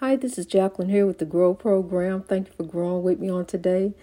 Hi, 0.00 0.14
this 0.14 0.36
is 0.36 0.44
Jacqueline 0.44 0.90
here 0.90 1.06
with 1.06 1.16
the 1.16 1.24
Grow 1.24 1.54
Program. 1.54 2.20
Thank 2.20 2.48
you 2.48 2.52
for 2.54 2.64
growing 2.64 3.02
with 3.02 3.18
me 3.18 3.30
on 3.30 3.46
today. 3.46 3.94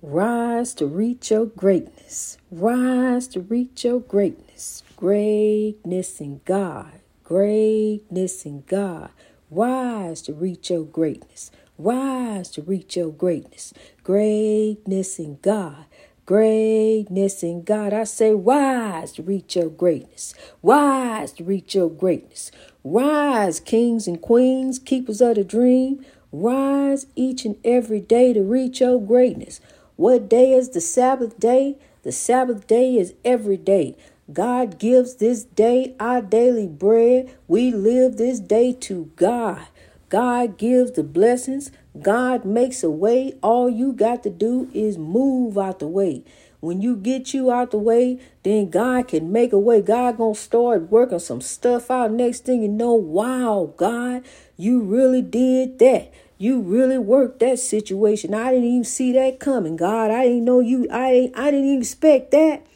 Rise 0.00 0.74
to 0.74 0.86
reach 0.86 1.32
your 1.32 1.46
greatness. 1.46 2.38
Rise 2.52 3.26
to 3.28 3.40
reach 3.40 3.82
your 3.82 3.98
greatness. 3.98 4.84
Greatness 4.96 6.20
in 6.20 6.40
God. 6.44 7.00
Greatness 7.24 8.46
in 8.46 8.62
God. 8.68 9.10
Rise 9.50 10.22
to 10.22 10.34
reach 10.34 10.70
your 10.70 10.84
greatness. 10.84 11.50
Rise 11.76 12.48
to 12.50 12.62
reach 12.62 12.96
your 12.96 13.10
greatness. 13.10 13.74
Greatness 14.04 15.18
in 15.18 15.40
God. 15.42 15.86
Greatness 16.24 17.42
in 17.42 17.64
God. 17.64 17.92
I 17.92 18.04
say, 18.04 18.32
rise 18.32 19.10
to 19.12 19.22
reach 19.22 19.56
your 19.56 19.68
greatness. 19.68 20.34
Rise 20.62 21.32
to 21.32 21.44
reach 21.44 21.74
your 21.74 21.90
greatness. 21.90 22.52
Rise, 22.84 23.58
kings 23.58 24.06
and 24.06 24.20
queens, 24.20 24.78
keepers 24.78 25.20
of 25.20 25.34
the 25.34 25.42
dream. 25.42 26.04
Rise 26.30 27.06
each 27.16 27.44
and 27.44 27.56
every 27.64 28.00
day 28.00 28.32
to 28.32 28.42
reach 28.42 28.80
your 28.80 29.00
greatness. 29.00 29.60
What 29.96 30.28
day 30.28 30.52
is 30.52 30.70
the 30.70 30.80
Sabbath 30.80 31.40
day? 31.40 31.76
The 32.04 32.12
Sabbath 32.12 32.68
day 32.68 32.96
is 32.96 33.14
every 33.24 33.56
day. 33.56 33.96
God 34.32 34.78
gives 34.78 35.16
this 35.16 35.42
day 35.42 35.94
our 35.98 36.22
daily 36.22 36.68
bread. 36.68 37.36
We 37.48 37.72
live 37.72 38.16
this 38.16 38.38
day 38.38 38.72
to 38.74 39.10
God. 39.16 39.66
God 40.12 40.58
gives 40.58 40.92
the 40.92 41.02
blessings. 41.02 41.70
God 41.98 42.44
makes 42.44 42.82
a 42.82 42.90
way. 42.90 43.32
All 43.42 43.70
you 43.70 43.94
got 43.94 44.22
to 44.24 44.28
do 44.28 44.68
is 44.74 44.98
move 44.98 45.56
out 45.56 45.78
the 45.78 45.86
way. 45.86 46.22
When 46.60 46.82
you 46.82 46.96
get 46.96 47.32
you 47.32 47.50
out 47.50 47.70
the 47.70 47.78
way, 47.78 48.20
then 48.42 48.68
God 48.68 49.08
can 49.08 49.32
make 49.32 49.54
a 49.54 49.58
way. 49.58 49.80
God 49.80 50.18
gonna 50.18 50.34
start 50.34 50.90
working 50.90 51.18
some 51.18 51.40
stuff 51.40 51.90
out. 51.90 52.12
Next 52.12 52.44
thing 52.44 52.60
you 52.60 52.68
know, 52.68 52.92
wow, 52.92 53.72
God, 53.78 54.22
you 54.58 54.82
really 54.82 55.22
did 55.22 55.78
that. 55.78 56.12
You 56.36 56.60
really 56.60 56.98
worked 56.98 57.40
that 57.40 57.58
situation. 57.58 58.34
I 58.34 58.50
didn't 58.50 58.68
even 58.68 58.84
see 58.84 59.12
that 59.14 59.40
coming. 59.40 59.76
God, 59.76 60.10
I 60.10 60.24
didn't 60.24 60.44
know 60.44 60.60
you. 60.60 60.86
I 60.92 61.32
I 61.34 61.50
didn't 61.50 61.68
even 61.68 61.80
expect 61.80 62.32
that. 62.32 62.66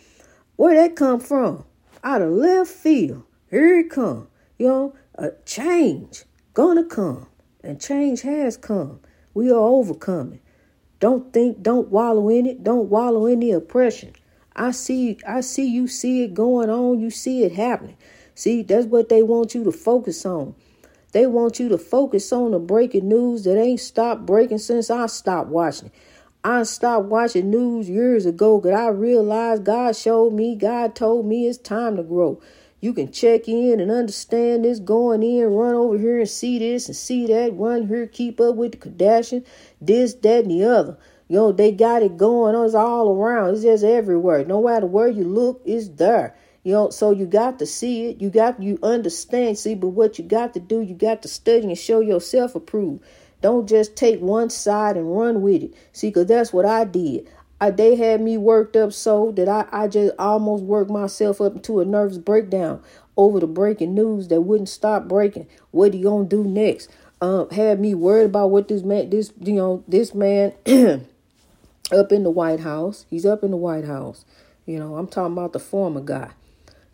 Where 0.56 0.75
that 0.75 0.97
come 0.97 1.20
from? 1.20 1.66
Out 2.03 2.22
of 2.22 2.30
left 2.30 2.70
field. 2.70 3.25
Here 3.50 3.80
it 3.80 3.91
come. 3.91 4.28
You 4.56 4.69
know, 4.69 4.94
a 5.16 5.32
change 5.44 6.25
gonna 6.56 6.82
come, 6.82 7.27
and 7.67 7.81
change 7.81 8.22
has 8.22 8.56
come. 8.56 9.00
We 9.34 9.50
are 9.50 9.55
overcoming. 9.55 10.41
Don't 11.00 11.33
think, 11.33 11.62
don't 11.62 11.89
wallow 11.89 12.28
in 12.28 12.47
it. 12.47 12.64
Don't 12.64 12.89
wallow 12.89 13.27
in 13.27 13.41
the 13.41 13.50
oppression. 13.53 14.12
I 14.55 14.70
see, 14.70 15.19
I 15.27 15.42
see 15.42 15.67
you 15.67 15.87
see 15.89 16.25
it 16.25 16.33
going 16.33 16.70
on. 16.70 16.98
You 17.00 17.11
see 17.11 17.42
it 17.44 17.53
happening. 17.53 17.97
See, 18.34 18.62
that's 18.62 18.87
what 18.87 19.09
they 19.09 19.22
want 19.22 19.55
you 19.55 19.64
to 19.64 19.72
focus 19.72 20.25
on. 20.25 20.55
They 21.12 21.27
want 21.27 21.59
you 21.59 21.69
to 21.70 21.78
focus 21.78 22.33
on 22.33 22.50
the 22.50 22.59
breaking 22.59 23.09
news 23.09 23.44
that 23.44 23.59
ain't 23.59 23.81
stopped 23.81 24.27
breaking 24.27 24.59
since 24.59 24.91
I 24.91 25.06
stopped 25.06 25.48
watching. 25.48 25.91
I 26.44 26.62
stopped 26.62 27.06
watching 27.06 27.50
news 27.50 27.89
years 27.89 28.25
ago 28.25 28.61
because 28.61 28.78
I 28.78 28.89
realized 28.89 29.64
God 29.64 29.97
showed 29.97 30.33
me, 30.33 30.55
God 30.55 30.94
told 30.94 31.27
me 31.27 31.48
it's 31.48 31.59
time 31.59 31.97
to 31.97 32.03
grow. 32.03 32.41
You 32.80 32.92
can 32.92 33.10
check 33.10 33.48
in 33.48 33.80
and 33.80 33.91
understand 33.91 34.64
this 34.64 34.78
going 34.78 35.22
in, 35.22 35.46
run 35.46 35.74
over 35.74 35.98
here 35.98 36.19
and 36.19 36.28
see 36.28 36.58
this 36.58 36.88
and 36.88 36.96
see 36.96 37.27
that, 37.27 37.55
run 37.55 37.88
here, 37.88 38.06
keep 38.06 38.41
up 38.41 38.56
with 38.56 38.72
the 38.72 38.78
Kardashian, 38.78 39.44
this, 39.80 40.14
that, 40.14 40.44
and 40.44 40.50
the 40.50 40.64
other. 40.64 40.98
You 41.28 41.36
know, 41.36 41.52
they 41.52 41.72
got 41.72 42.02
it 42.02 42.16
going 42.16 42.54
on. 42.54 42.66
It's 42.66 42.74
all 42.74 43.10
around. 43.10 43.54
It's 43.54 43.62
just 43.62 43.82
everywhere. 43.82 44.44
No 44.44 44.62
matter 44.62 44.86
where 44.86 45.08
you 45.08 45.24
look, 45.24 45.62
it's 45.64 45.88
there. 45.88 46.36
You 46.62 46.72
know, 46.72 46.91
so 46.91 47.10
you 47.10 47.27
got 47.27 47.58
to 47.60 47.66
see 47.66 48.06
it. 48.06 48.20
You 48.20 48.28
got 48.28 48.62
you 48.62 48.78
understand, 48.82 49.58
see, 49.58 49.74
but 49.74 49.88
what 49.88 50.19
you 50.19 50.24
got 50.24 50.54
to 50.54 50.60
do, 50.60 50.80
you 50.80 50.94
got 50.94 51.22
to 51.22 51.28
study 51.28 51.66
and 51.66 51.78
show 51.78 52.00
yourself 52.00 52.54
approved. 52.54 53.04
Don't 53.41 53.69
just 53.69 53.97
take 53.97 54.20
one 54.20 54.50
side 54.50 54.97
and 54.97 55.16
run 55.16 55.42
with 55.42 55.62
it. 55.62 55.74
See, 55.92 56.08
because 56.08 56.27
that's 56.27 56.52
what 56.52 56.66
I 56.66 56.84
did. 56.84 57.28
I, 57.60 57.70
they 57.70 57.96
had 57.96 58.20
me 58.20 58.36
worked 58.36 58.76
up 58.76 58.92
so 58.92 59.32
that 59.32 59.48
I, 59.48 59.66
I 59.72 59.88
just 59.88 60.14
almost 60.19 60.64
worked 60.64 60.91
myself 60.91 61.41
up 61.41 61.56
into 61.56 61.81
a 61.81 61.84
nervous 61.84 62.19
breakdown 62.19 62.82
over 63.16 63.41
the 63.41 63.47
breaking 63.47 63.94
news 63.94 64.28
that 64.28 64.42
wouldn't 64.42 64.69
stop 64.69 65.08
breaking. 65.08 65.47
What 65.70 65.94
you 65.94 66.04
gonna 66.04 66.28
do 66.28 66.44
next? 66.44 66.91
Um, 67.20 67.48
had 67.50 67.81
me 67.81 67.94
worried 67.94 68.26
about 68.26 68.50
what 68.50 68.69
this 68.69 68.82
man, 68.82 69.08
this 69.08 69.32
you 69.41 69.54
know, 69.54 69.82
this 69.88 70.14
man 70.14 70.53
up 71.92 72.12
in 72.12 72.25
the 72.25 72.31
White 72.31 72.60
House. 72.60 73.06
He's 73.08 73.25
up 73.25 73.42
in 73.42 73.50
the 73.50 73.56
White 73.56 73.86
House. 73.86 74.26
You 74.66 74.78
know, 74.78 74.97
I'm 74.97 75.06
talking 75.06 75.32
about 75.32 75.54
the 75.54 75.58
former 75.58 76.02
guy. 76.02 76.32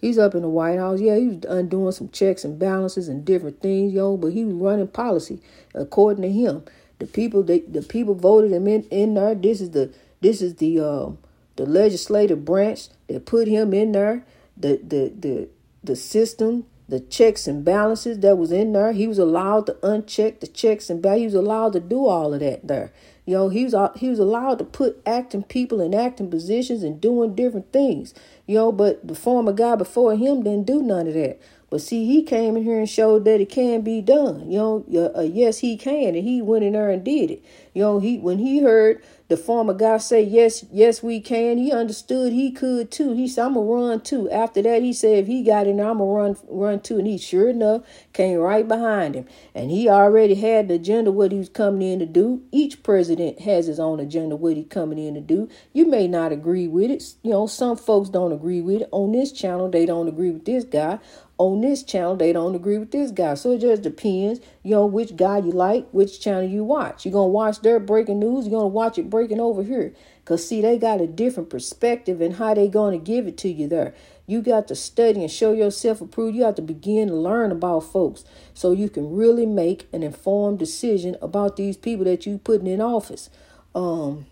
He's 0.00 0.19
up 0.19 0.34
in 0.34 0.42
the 0.42 0.48
White 0.48 0.78
House. 0.78 1.00
Yeah, 1.00 1.16
he 1.16 1.28
was 1.28 1.44
undoing 1.48 1.92
some 1.92 2.08
checks 2.10 2.44
and 2.44 2.58
balances 2.58 3.08
and 3.08 3.25
different 3.25 3.60
things, 3.60 3.92
yo. 3.92 4.16
But 4.16 4.32
he 4.32 4.44
was 4.44 4.54
running 4.54 4.88
policy 4.88 5.41
according 5.75 6.22
to 6.22 6.31
him. 6.31 6.64
The 7.00 7.06
people, 7.06 7.42
they, 7.42 7.60
the 7.60 7.82
people 7.82 8.14
voted 8.14 8.53
him 8.53 8.69
in 8.69 8.84
in 8.84 9.14
there. 9.14 9.34
This 9.34 9.60
is 9.60 9.72
the 9.72 9.92
this 10.22 10.41
is 10.41 10.56
the 10.56 10.81
um, 10.81 11.19
the 11.56 11.66
legislative 11.66 12.44
branch 12.44 12.88
that 13.09 13.27
put 13.27 13.49
him 13.49 13.75
in 13.75 13.93
there. 13.93 14.25
The 14.56 14.81
the 14.83 15.12
the 15.19 15.49
the 15.84 15.97
system, 15.97 16.65
the 16.88 17.00
checks 17.00 17.47
and 17.47 17.65
balances 17.65 18.21
that 18.21 18.38
was 18.38 18.53
in 18.53 18.72
there. 18.72 18.93
He 18.93 19.06
was 19.06 19.19
allowed 19.19 19.66
to 19.66 19.72
uncheck 19.82 20.41
the 20.41 20.47
checks 20.47 20.88
and 20.88 21.03
balances. 21.03 21.32
He 21.32 21.37
was 21.37 21.44
allowed 21.47 21.72
to 21.75 21.81
do 21.81 22.06
all 22.06 22.32
of 22.32 22.41
that 22.41 22.66
there. 22.66 22.93
You 23.27 23.34
know, 23.34 23.49
he 23.49 23.65
was 23.65 23.75
he 23.97 24.09
was 24.09 24.19
allowed 24.19 24.59
to 24.59 24.65
put 24.65 25.00
acting 25.06 25.43
people 25.43 25.81
in 25.81 25.94
acting 25.94 26.31
positions 26.31 26.82
and 26.82 27.00
doing 27.00 27.34
different 27.34 27.72
things. 27.72 28.15
You 28.47 28.56
know, 28.56 28.72
but 28.72 29.06
the 29.06 29.15
former 29.15 29.53
guy 29.53 29.77
before 29.77 30.16
him 30.16 30.43
didn't 30.43 30.66
do 30.66 30.82
none 30.82 31.06
of 31.06 31.15
that. 31.15 31.41
But 31.71 31.81
see, 31.81 32.05
he 32.05 32.22
came 32.22 32.55
in 32.56 32.65
here 32.65 32.78
and 32.78 32.88
showed 32.88 33.25
that 33.25 33.41
it 33.41 33.49
can 33.49 33.81
be 33.81 34.03
done. 34.03 34.50
You 34.50 34.59
know, 34.59 35.12
uh, 35.16 35.22
yes, 35.22 35.61
he 35.61 35.78
can, 35.78 36.15
and 36.15 36.16
he 36.16 36.43
went 36.43 36.65
in 36.65 36.75
there 36.75 36.91
and 36.91 37.03
did 37.03 37.31
it. 37.31 37.43
You 37.72 37.81
know, 37.82 37.99
he 37.99 38.19
when 38.19 38.38
he 38.38 38.61
heard 38.61 39.03
the 39.32 39.37
former 39.38 39.72
guy 39.72 39.97
say, 39.97 40.22
Yes, 40.22 40.65
yes, 40.70 41.03
we 41.03 41.19
can. 41.19 41.56
He 41.56 41.72
understood 41.72 42.34
he 42.34 42.53
could 42.53 42.91
too. 42.91 43.15
He 43.15 43.26
said, 43.26 43.47
I'm 43.47 43.54
gonna 43.54 43.66
run 43.66 44.00
too. 44.03 44.31
After 44.31 44.60
that, 44.60 44.82
he 44.82 44.93
said, 44.93 45.20
if 45.20 45.26
he 45.26 45.43
got 45.43 45.66
in 45.66 45.81
I'm 45.81 45.98
gonna 45.98 46.04
run 46.04 46.37
run 46.48 46.81
too. 46.81 46.98
And 46.98 47.06
he 47.06 47.16
sure 47.16 47.48
enough 47.48 47.82
came 48.12 48.38
right 48.38 48.69
behind 48.69 49.15
him. 49.15 49.26
And 49.54 49.70
he 49.70 49.88
already 49.88 50.34
had 50.34 50.69
the 50.69 50.75
agenda 50.75 51.10
what 51.10 51.32
he 51.32 51.38
was 51.38 51.48
coming 51.48 51.81
in 51.81 51.98
to 52.00 52.06
do. 52.06 52.43
Each 52.53 52.82
president 52.82 53.41
has 53.41 53.66
his 53.66 53.81
own 53.81 54.00
agenda 54.00 54.37
what 54.37 54.56
he's 54.56 54.66
coming 54.69 54.98
in 54.98 55.15
to 55.15 55.20
do. 55.22 55.49
You 55.72 55.87
may 55.87 56.06
not 56.06 56.31
agree 56.31 56.69
with 56.69 56.91
it. 56.91 57.03
You 57.22 57.31
know, 57.31 57.47
some 57.47 57.78
folks 57.78 58.10
don't 58.10 58.32
agree 58.32 58.60
with 58.60 58.82
it. 58.82 58.88
On 58.93 59.12
this 59.12 59.32
channel, 59.32 59.70
they 59.70 59.87
don't 59.87 60.09
agree 60.09 60.31
with 60.31 60.44
this 60.44 60.64
guy 60.64 60.99
on 61.38 61.60
this 61.60 61.82
channel 61.82 62.15
they 62.15 62.32
don't 62.32 62.54
agree 62.54 62.78
with 62.78 62.91
this 62.91 63.10
guy. 63.10 63.34
So 63.34 63.53
it 63.53 63.60
just 63.60 63.82
depends 63.82 64.41
you 64.62 64.72
know 64.72 64.87
which 64.87 65.16
guy 65.16 65.38
you 65.38 65.53
like 65.53 65.88
which 65.91 66.20
channel 66.20 66.44
you 66.44 66.65
watch. 66.65 67.04
You're 67.04 67.12
gonna 67.12 67.28
watch 67.28 67.60
their 67.60 67.81
breaking 67.81 68.20
news 68.20 68.47
you're 68.47 68.59
gonna 68.59 68.69
watch 68.69 68.98
it 68.98 69.10
breaking 69.10 69.41
over 69.41 69.62
here. 69.62 69.94
Because 70.20 70.47
see 70.47 70.60
they 70.60 70.78
got 70.78 71.00
a 71.00 71.06
different 71.06 71.50
perspective 71.50 72.20
and 72.20 72.37
how 72.37 72.54
they 72.54 72.69
gonna 72.69 72.98
give 72.98 73.26
it 73.26 73.37
to 73.38 73.48
you 73.48 73.66
there. 73.66 73.94
You 74.26 74.41
got 74.41 74.69
to 74.69 74.76
study 74.76 75.20
and 75.20 75.31
show 75.31 75.53
yourself 75.53 76.00
approved. 76.00 76.37
You 76.37 76.44
have 76.44 76.54
to 76.54 76.62
begin 76.62 77.09
to 77.09 77.15
learn 77.15 77.50
about 77.50 77.81
folks 77.81 78.25
so 78.54 78.72
you 78.72 78.88
can 78.88 79.14
really 79.14 79.47
make 79.47 79.88
an 79.93 80.03
informed 80.03 80.59
decision 80.60 81.16
about 81.20 81.56
these 81.56 81.76
people 81.76 82.04
that 82.04 82.25
you 82.25 82.38
putting 82.38 82.66
in 82.66 82.81
office. 82.81 83.31
Um 83.75 84.26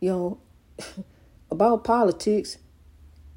you 0.00 0.10
know 0.10 0.38
about 1.50 1.84
politics 1.84 2.58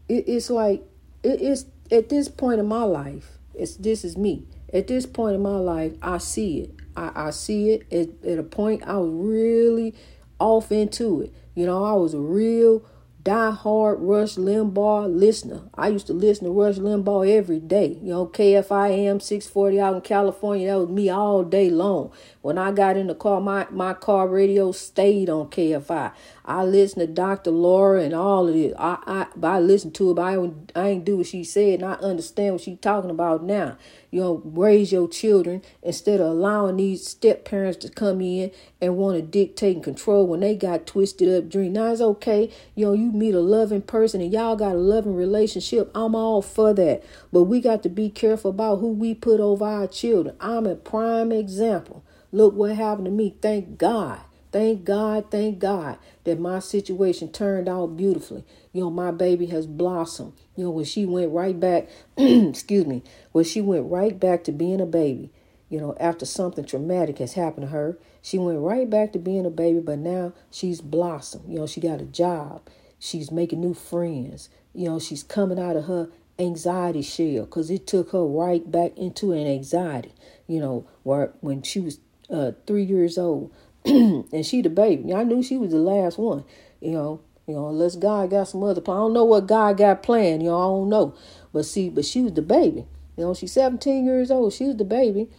it, 0.10 0.26
it's 0.28 0.50
like 0.50 0.84
it, 1.24 1.42
it's 1.42 1.66
at 1.92 2.10
this 2.10 2.28
point 2.28 2.60
in 2.60 2.68
my 2.68 2.84
life, 2.84 3.38
it's 3.54 3.76
this 3.76 4.04
is 4.04 4.18
me. 4.18 4.46
At 4.74 4.88
this 4.88 5.06
point 5.06 5.36
in 5.36 5.42
my 5.42 5.58
life, 5.58 5.94
I 6.02 6.20
see 6.20 6.62
it. 6.62 6.76
I, 6.96 7.12
I 7.28 7.30
see 7.32 7.72
it 7.72 7.92
at, 7.92 8.30
at 8.30 8.40
a 8.40 8.44
point 8.44 8.84
I 8.84 8.98
was 8.98 9.12
really 9.12 9.96
off 10.40 10.72
into 10.72 11.22
it. 11.22 11.34
You 11.56 11.66
know, 11.66 11.84
I 11.84 11.94
was 11.94 12.14
a 12.14 12.20
real 12.20 12.84
die-hard 13.22 14.00
Rush 14.00 14.36
Limbaugh 14.36 15.14
listener. 15.14 15.62
I 15.76 15.90
used 15.90 16.08
to 16.08 16.14
listen 16.14 16.46
to 16.46 16.52
Rush 16.52 16.76
Limbaugh 16.78 17.30
every 17.30 17.60
day. 17.60 17.98
You 18.02 18.10
know, 18.10 18.28
KFI 18.28 18.92
AM 18.92 19.20
640 19.20 19.80
out 19.80 19.96
in 19.96 20.02
California, 20.02 20.68
that 20.68 20.80
was 20.80 20.90
me 20.90 21.10
all 21.10 21.44
day 21.44 21.70
long. 21.70 22.12
When 22.42 22.58
I 22.58 22.72
got 22.72 22.96
in 22.96 23.08
the 23.08 23.16
car, 23.16 23.42
my, 23.42 23.68
my 23.72 23.94
car 23.94 24.28
radio 24.28 24.72
stayed 24.72 25.30
on 25.30 25.48
KFI. 25.50 26.14
I 26.50 26.64
listen 26.64 27.00
to 27.00 27.08
Dr. 27.08 27.52
Laura 27.52 28.02
and 28.02 28.14
all 28.14 28.48
of 28.48 28.56
it. 28.56 28.74
I, 28.78 28.98
I, 29.06 29.46
I 29.46 29.60
listened 29.60 29.96
to 29.96 30.12
it, 30.12 30.16
but 30.16 30.24
I, 30.24 30.52
I 30.76 30.88
ain't 30.90 31.06
do 31.06 31.18
what 31.18 31.28
she 31.28 31.44
said, 31.44 31.82
and 31.82 31.86
I 31.86 31.94
understand 31.94 32.54
what 32.54 32.62
she's 32.62 32.80
talking 32.80 33.12
about 33.12 33.44
now 33.44 33.78
you 34.12 34.22
know, 34.22 34.42
raise 34.44 34.92
your 34.92 35.08
children 35.08 35.62
instead 35.84 36.20
of 36.20 36.28
allowing 36.28 36.78
these 36.78 37.06
step 37.06 37.46
parents 37.46 37.78
to 37.78 37.90
come 37.90 38.22
in 38.22 38.52
and 38.82 38.98
want 38.98 39.18
to 39.18 39.22
dictate 39.22 39.76
and 39.76 39.84
control 39.84 40.26
when 40.26 40.40
they 40.40 40.56
got 40.56 40.88
twisted 40.88 41.30
up 41.30 41.50
dream. 41.50 41.74
Now 41.74 41.92
it's 41.92 42.02
okay, 42.02 42.52
you 42.76 42.86
know, 42.86 42.94
you 42.94 43.12
meet 43.12 43.36
a 43.36 43.40
loving 43.40 43.82
person 43.82 44.22
and 44.22 44.34
y'all 44.34 44.56
got 44.56 44.76
a 44.76 44.80
loving 44.80 45.16
relationship. 45.16 45.92
I'm 45.94 46.16
all 46.16 46.42
for 46.42 46.74
that. 46.74 47.04
But 47.32 47.44
we 47.44 47.62
got 47.62 47.84
to 47.84 47.90
be 47.90 48.10
careful 48.10 48.50
about 48.50 48.80
who 48.80 48.92
we 48.92 49.14
put 49.14 49.40
over 49.40 49.66
our 49.66 49.88
children. 49.88 50.36
I'm 50.40 50.66
a 50.66 50.76
prime 50.76 51.32
example. 51.32 52.04
Look 52.32 52.54
what 52.54 52.76
happened 52.76 53.06
to 53.06 53.12
me. 53.12 53.36
Thank 53.42 53.78
God. 53.78 54.20
Thank 54.52 54.84
God, 54.84 55.30
thank 55.32 55.60
God 55.60 56.00
that 56.24 56.40
my 56.40 56.60
situation 56.60 57.32
turned 57.32 57.70
out 57.70 57.96
beautifully. 57.98 58.44
You 58.74 58.82
know, 58.82 58.90
my 58.90 59.12
baby 59.12 59.48
has 59.48 59.68
blossomed. 59.68 60.34
You 60.56 60.64
know, 60.66 60.72
when 60.72 60.86
she 60.86 61.06
went 61.06 61.32
right 61.32 61.60
back, 61.60 61.88
excuse 62.18 62.86
me, 62.86 63.04
when 63.32 63.46
she 63.46 63.62
went 63.62 63.90
right 63.92 64.20
back 64.20 64.44
to 64.46 64.52
being 64.52 64.82
a 64.82 64.86
baby. 64.88 65.32
you 65.70 65.80
know, 65.80 65.96
after 66.00 66.26
something 66.26 66.66
traumatic 66.66 67.20
has 67.20 67.34
happened 67.34 67.68
to 67.68 67.72
her. 67.72 67.98
She 68.22 68.38
went 68.38 68.60
right 68.60 68.90
back 68.90 69.14
to 69.14 69.20
being 69.20 69.46
a 69.46 69.50
baby, 69.52 69.80
but 69.80 70.00
now 70.00 70.34
she's 70.52 70.82
blossomed. 70.82 71.46
You 71.48 71.60
know, 71.60 71.68
she 71.68 71.80
got 71.80 72.02
a 72.02 72.06
job. 72.06 72.68
She's 72.98 73.32
making 73.32 73.62
new 73.62 73.74
friends. 73.74 74.50
You 74.74 74.90
know, 74.90 75.00
she's 75.00 75.24
coming 75.24 75.60
out 75.60 75.76
of 75.78 75.86
her 75.86 76.10
anxiety 76.38 77.02
shell 77.02 77.46
because 77.46 77.70
it 77.70 77.86
took 77.88 78.12
her 78.12 78.26
right 78.26 78.70
back 78.70 78.98
into 78.98 79.32
an 79.32 79.46
anxiety, 79.48 80.14
you 80.48 80.60
know, 80.60 80.88
where 81.04 81.34
when 81.42 81.62
she 81.62 81.80
was 81.80 82.00
uh, 82.30 82.52
three 82.68 82.84
years 82.84 83.18
old 83.18 83.52
and 83.86 84.46
she 84.46 84.62
the 84.62 84.70
baby. 84.70 85.14
I 85.14 85.24
knew 85.24 85.42
she 85.42 85.58
was 85.58 85.72
the 85.72 85.78
last 85.78 86.18
one, 86.18 86.44
you 86.82 86.92
know, 86.92 87.22
you 87.48 87.56
know, 87.56 87.70
unless 87.70 87.96
God 87.96 88.30
got 88.30 88.48
some 88.48 88.64
other 88.64 88.82
plan. 88.82 88.98
I 88.98 89.02
don't 89.02 89.14
know 89.14 89.26
what 89.26 89.48
God 89.48 89.78
got 89.78 90.04
planned, 90.04 90.44
you 90.44 90.50
know, 90.50 90.60
I 90.60 90.66
don't 90.66 90.90
know. 90.90 91.16
But 91.54 91.66
see, 91.66 91.90
but 91.90 92.06
she 92.06 92.22
was 92.22 92.34
the 92.34 92.42
baby. 92.42 92.86
You 93.18 93.26
know, 93.26 93.34
she's 93.34 93.52
17 93.52 94.06
years 94.06 94.32
old. 94.32 94.54
She 94.54 94.66
was 94.66 94.78
the 94.78 94.86
baby. 94.86 95.30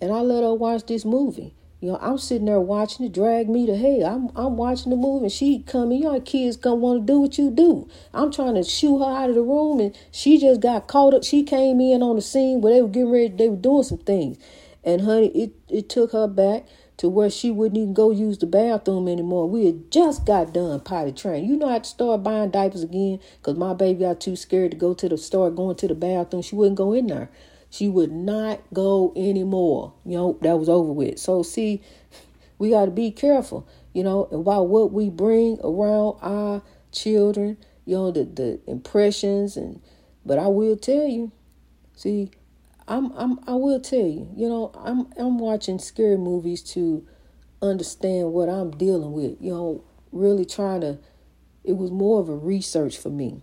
And 0.00 0.12
I 0.12 0.20
let 0.20 0.42
her 0.42 0.54
watch 0.54 0.86
this 0.86 1.04
movie. 1.04 1.54
You 1.80 1.92
know, 1.92 1.98
I'm 2.00 2.16
sitting 2.16 2.46
there 2.46 2.60
watching 2.60 3.04
it 3.04 3.12
drag 3.12 3.50
me 3.50 3.66
to 3.66 3.76
hell. 3.76 4.06
I'm 4.06 4.30
I'm 4.34 4.56
watching 4.56 4.90
the 4.90 4.96
movie 4.96 5.26
and 5.26 5.32
she 5.32 5.58
coming, 5.60 6.02
y'all 6.02 6.20
kids 6.20 6.56
gonna 6.56 6.76
want 6.76 7.06
to 7.06 7.12
do 7.12 7.20
what 7.20 7.36
you 7.36 7.50
do. 7.50 7.86
I'm 8.14 8.32
trying 8.32 8.54
to 8.54 8.62
shoo 8.62 8.98
her 9.00 9.04
out 9.04 9.28
of 9.28 9.34
the 9.34 9.42
room 9.42 9.80
and 9.80 9.96
she 10.10 10.38
just 10.38 10.60
got 10.60 10.88
caught 10.88 11.12
up. 11.12 11.22
She 11.22 11.42
came 11.42 11.80
in 11.80 12.02
on 12.02 12.16
the 12.16 12.22
scene 12.22 12.62
where 12.62 12.72
they 12.72 12.82
were 12.82 12.88
getting 12.88 13.10
ready, 13.10 13.28
they 13.28 13.48
were 13.50 13.56
doing 13.56 13.82
some 13.82 13.98
things. 13.98 14.38
And 14.82 15.02
honey, 15.02 15.28
it, 15.28 15.52
it 15.68 15.88
took 15.90 16.12
her 16.12 16.26
back 16.26 16.64
to 16.98 17.08
where 17.08 17.28
she 17.28 17.50
wouldn't 17.50 17.76
even 17.76 17.94
go 17.94 18.10
use 18.10 18.38
the 18.38 18.46
bathroom 18.46 19.08
anymore. 19.08 19.48
We 19.48 19.66
had 19.66 19.90
just 19.90 20.24
got 20.24 20.54
done 20.54 20.80
potty 20.80 21.12
training. 21.12 21.50
You 21.50 21.56
know, 21.56 21.68
I 21.68 21.74
had 21.74 21.84
to 21.84 21.90
start 21.90 22.22
buying 22.22 22.50
diapers 22.50 22.82
again 22.82 23.20
because 23.38 23.56
my 23.56 23.74
baby 23.74 24.00
got 24.00 24.20
too 24.20 24.36
scared 24.36 24.70
to 24.70 24.76
go 24.76 24.94
to 24.94 25.08
the 25.08 25.18
store, 25.18 25.50
going 25.50 25.76
to 25.76 25.88
the 25.88 25.94
bathroom. 25.94 26.42
She 26.42 26.54
wouldn't 26.54 26.78
go 26.78 26.92
in 26.92 27.08
there. 27.08 27.30
She 27.68 27.88
would 27.88 28.12
not 28.12 28.60
go 28.72 29.12
anymore. 29.14 29.92
You 30.04 30.16
know, 30.16 30.38
that 30.40 30.58
was 30.58 30.68
over 30.68 30.92
with. 30.92 31.18
So, 31.18 31.42
see, 31.42 31.82
we 32.58 32.70
got 32.70 32.86
to 32.86 32.90
be 32.90 33.10
careful, 33.10 33.68
you 33.92 34.02
know, 34.02 34.24
about 34.32 34.68
what 34.68 34.92
we 34.92 35.10
bring 35.10 35.58
around 35.62 36.16
our 36.22 36.62
children, 36.92 37.58
you 37.84 37.96
know, 37.96 38.10
the, 38.10 38.24
the 38.24 38.60
impressions. 38.66 39.58
and 39.58 39.82
But 40.24 40.38
I 40.38 40.46
will 40.46 40.76
tell 40.76 41.06
you, 41.06 41.32
see, 41.94 42.30
I'm 42.88 43.12
I'm 43.12 43.40
I 43.46 43.54
will 43.54 43.80
tell 43.80 43.98
you, 43.98 44.28
you 44.36 44.48
know, 44.48 44.70
I'm 44.74 45.08
I'm 45.18 45.38
watching 45.38 45.78
scary 45.78 46.16
movies 46.16 46.62
to 46.74 47.06
understand 47.60 48.32
what 48.32 48.48
I'm 48.48 48.70
dealing 48.70 49.12
with. 49.12 49.36
You 49.40 49.52
know, 49.52 49.84
really 50.12 50.44
trying 50.44 50.82
to 50.82 50.98
it 51.64 51.76
was 51.76 51.90
more 51.90 52.20
of 52.20 52.28
a 52.28 52.36
research 52.36 52.96
for 52.96 53.10
me. 53.10 53.42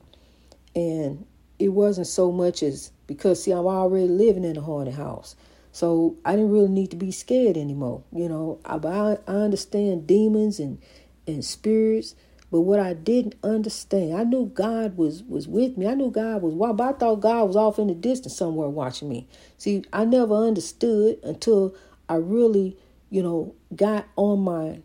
And 0.76 1.26
it 1.60 1.70
wasn't 1.70 2.08
so 2.08 2.32
much 2.32 2.64
as 2.64 2.92
because 3.06 3.44
see 3.44 3.52
I'm 3.52 3.68
already 3.68 4.08
living 4.08 4.46
in 4.46 4.58
a 4.58 4.62
haunted 4.62 4.96
house. 4.96 5.36
So 5.72 6.18
I 6.24 6.36
didn't 6.36 6.52
really 6.52 6.70
need 6.70 6.92
to 6.92 6.98
be 6.98 7.12
scared 7.12 7.58
anymore. 7.58 8.04
You 8.14 8.30
know, 8.30 8.60
I 8.64 8.76
I, 8.76 9.18
I 9.28 9.36
understand 9.36 10.08
demons 10.08 10.60
and 10.60 10.80
and 11.28 11.44
spirits 11.44 12.16
but 12.54 12.62
what 12.62 12.80
I 12.80 12.94
didn't 12.94 13.34
understand, 13.44 14.16
I 14.16 14.24
knew 14.26 14.46
God 14.46 14.96
was 14.96 15.24
was 15.24 15.48
with 15.48 15.76
me. 15.76 15.88
I 15.88 15.96
knew 15.96 16.12
God 16.12 16.44
was 16.44 16.54
but 16.54 16.80
I 16.80 16.94
thought 16.94 17.20
God 17.20 17.46
was 17.46 17.56
off 17.56 17.80
in 17.80 17.88
the 17.88 17.96
distance 17.96 18.38
somewhere 18.38 18.70
watching 18.70 19.10
me. 19.10 19.28
See, 19.58 19.84
I 19.92 20.06
never 20.06 20.36
understood 20.36 21.18
until 21.24 21.74
I 22.08 22.18
really, 22.18 22.78
you 23.10 23.24
know, 23.24 23.56
got 23.76 24.06
on 24.16 24.42
my 24.42 24.82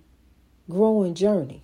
growing 0.71 1.13
journey. 1.13 1.63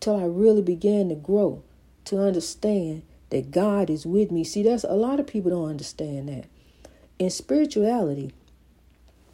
Till 0.00 0.16
I 0.16 0.24
really 0.24 0.60
began 0.60 1.08
to 1.10 1.14
grow, 1.14 1.62
to 2.06 2.18
understand 2.20 3.04
that 3.30 3.52
God 3.52 3.90
is 3.90 4.04
with 4.04 4.32
me. 4.32 4.42
See, 4.42 4.64
that's 4.64 4.82
a 4.82 4.94
lot 4.94 5.20
of 5.20 5.28
people 5.28 5.52
don't 5.52 5.70
understand 5.70 6.30
that. 6.30 6.46
In 7.20 7.30
spirituality, 7.30 8.32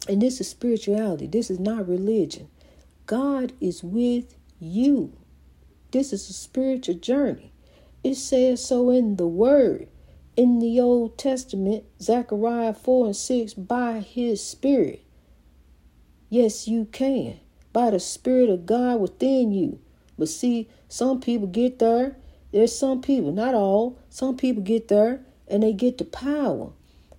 and 0.07 0.21
this 0.21 0.39
is 0.39 0.47
spirituality, 0.47 1.25
this 1.25 1.49
is 1.49 1.59
not 1.59 1.89
religion. 1.89 2.47
God 3.07 3.53
is 3.59 3.83
with 3.83 4.35
you. 4.59 5.13
This 5.91 6.13
is 6.13 6.29
a 6.29 6.33
spiritual 6.33 6.95
journey. 6.95 7.51
It 8.03 8.15
says 8.15 8.65
so 8.65 8.89
in 8.89 9.17
the 9.17 9.27
Word. 9.27 9.87
In 10.37 10.59
the 10.59 10.79
Old 10.79 11.17
Testament, 11.17 11.83
Zechariah 12.01 12.73
4 12.73 13.07
and 13.07 13.15
6, 13.15 13.53
by 13.55 13.99
His 13.99 14.43
Spirit. 14.43 15.03
Yes, 16.29 16.67
you 16.67 16.85
can. 16.85 17.39
By 17.73 17.89
the 17.89 17.99
Spirit 17.99 18.49
of 18.49 18.65
God 18.65 19.01
within 19.01 19.51
you. 19.51 19.79
But 20.17 20.29
see, 20.29 20.69
some 20.87 21.19
people 21.19 21.47
get 21.47 21.79
there. 21.79 22.15
There's 22.53 22.77
some 22.77 23.01
people, 23.01 23.31
not 23.31 23.53
all, 23.53 23.97
some 24.09 24.37
people 24.37 24.63
get 24.63 24.87
there 24.87 25.21
and 25.47 25.63
they 25.63 25.73
get 25.73 25.97
the 25.97 26.05
power. 26.05 26.71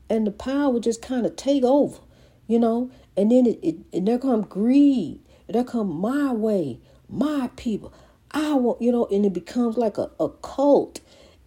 And 0.08 0.26
the 0.26 0.30
power 0.30 0.80
just 0.80 1.02
kind 1.02 1.26
of 1.26 1.36
take 1.36 1.62
over, 1.62 1.98
you 2.46 2.58
know. 2.58 2.90
And 3.16 3.30
then 3.30 3.46
it, 3.46 3.58
it 3.62 3.76
and 3.92 4.08
there 4.08 4.18
come 4.18 4.42
greed. 4.42 5.20
There 5.48 5.64
come 5.64 5.88
my 5.88 6.32
way, 6.32 6.80
my 7.08 7.50
people. 7.56 7.92
I 8.34 8.55
want, 8.55 8.81
you 8.81 8.93
know, 8.93 9.06
and 9.06 9.26
it 9.26 9.32
becomes 9.32 9.76
like 9.76 9.99
a, 9.99 10.11
a 10.19 10.29
cult. 10.29 11.00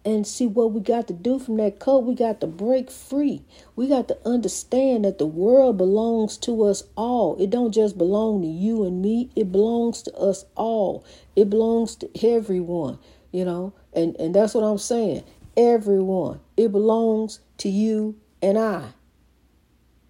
And 0.04 0.24
see 0.24 0.46
what 0.46 0.70
we 0.70 0.80
got 0.80 1.08
to 1.08 1.12
do 1.12 1.40
from 1.40 1.56
that 1.56 1.80
cult, 1.80 2.04
we 2.04 2.14
got 2.14 2.40
to 2.40 2.46
break 2.46 2.92
free. 2.92 3.42
We 3.74 3.88
got 3.88 4.06
to 4.06 4.18
understand 4.24 5.04
that 5.04 5.18
the 5.18 5.26
world 5.26 5.78
belongs 5.78 6.36
to 6.38 6.62
us 6.62 6.84
all. 6.94 7.36
It 7.42 7.50
don't 7.50 7.72
just 7.72 7.98
belong 7.98 8.42
to 8.42 8.46
you 8.46 8.84
and 8.84 9.02
me, 9.02 9.30
it 9.34 9.50
belongs 9.50 10.02
to 10.02 10.14
us 10.14 10.44
all. 10.54 11.04
It 11.34 11.50
belongs 11.50 11.96
to 11.96 12.24
everyone, 12.24 13.00
you 13.32 13.44
know. 13.44 13.72
And 13.92 14.14
and 14.20 14.32
that's 14.32 14.54
what 14.54 14.62
I'm 14.62 14.78
saying. 14.78 15.24
Everyone. 15.56 16.38
It 16.56 16.70
belongs 16.70 17.40
to 17.58 17.68
you 17.68 18.14
and 18.40 18.56
I. 18.56 18.90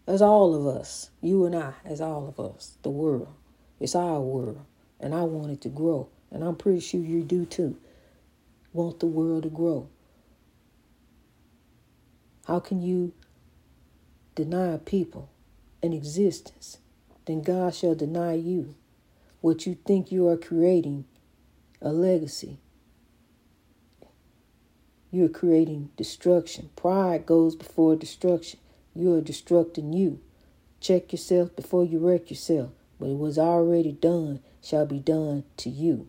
As 0.07 0.21
all 0.21 0.55
of 0.55 0.67
us. 0.77 1.09
You 1.23 1.47
and 1.47 1.57
I, 1.57 1.73
as 1.87 2.03
all 2.03 2.29
of 2.29 2.39
us. 2.39 2.77
The 2.83 2.91
world. 2.91 3.33
It's 3.81 3.95
our 3.95 4.21
world. 4.21 4.61
And 5.01 5.15
I 5.15 5.23
want 5.23 5.53
it 5.53 5.63
to 5.63 5.71
grow. 5.71 6.11
And 6.37 6.45
I'm 6.45 6.57
pretty 6.57 6.81
sure 6.81 7.01
you 7.01 7.23
do 7.23 7.47
too. 7.47 7.79
Want 8.75 9.01
the 9.01 9.07
world 9.07 9.45
to 9.45 9.49
grow. 9.49 9.89
How 12.47 12.61
can 12.61 12.83
you 12.83 13.15
deny 14.35 14.79
people 14.85 15.31
an 15.83 15.95
existence? 15.95 16.77
Then 17.25 17.41
God 17.41 17.75
shall 17.75 17.95
deny 17.95 18.35
you 18.35 18.75
what 19.41 19.65
you 19.65 19.79
think 19.87 20.13
you 20.13 20.29
are 20.29 20.37
creating 20.37 21.07
a 21.81 21.91
legacy. 21.91 22.59
You're 25.11 25.31
creating 25.31 25.89
destruction. 25.97 26.69
Pride 26.77 27.25
goes 27.25 27.57
before 27.57 27.97
destruction. 27.97 28.61
You 28.95 29.15
are 29.15 29.23
destructing 29.23 29.97
you. 29.97 30.21
Check 30.81 31.13
yourself 31.13 31.57
before 31.57 31.87
you 31.87 31.99
wreck 31.99 32.29
yourself. 32.29 32.73
But 33.01 33.07
was 33.17 33.39
already 33.39 33.93
done, 33.93 34.41
shall 34.63 34.85
be 34.85 34.99
done 34.99 35.45
to 35.57 35.71
you. 35.71 36.09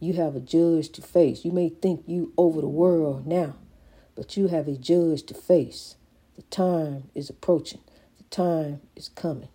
You 0.00 0.12
have 0.14 0.36
a 0.36 0.40
judge 0.40 0.90
to 0.90 1.02
face. 1.02 1.44
You 1.44 1.52
may 1.52 1.68
think 1.68 2.04
you 2.06 2.32
over 2.36 2.60
the 2.60 2.68
world 2.68 3.26
now, 3.26 3.56
but 4.14 4.36
you 4.36 4.48
have 4.48 4.68
a 4.68 4.76
judge 4.76 5.24
to 5.24 5.34
face. 5.34 5.96
The 6.36 6.42
time 6.42 7.10
is 7.14 7.28
approaching. 7.28 7.80
The 8.16 8.24
time 8.24 8.80
is 8.94 9.08
coming. 9.08 9.48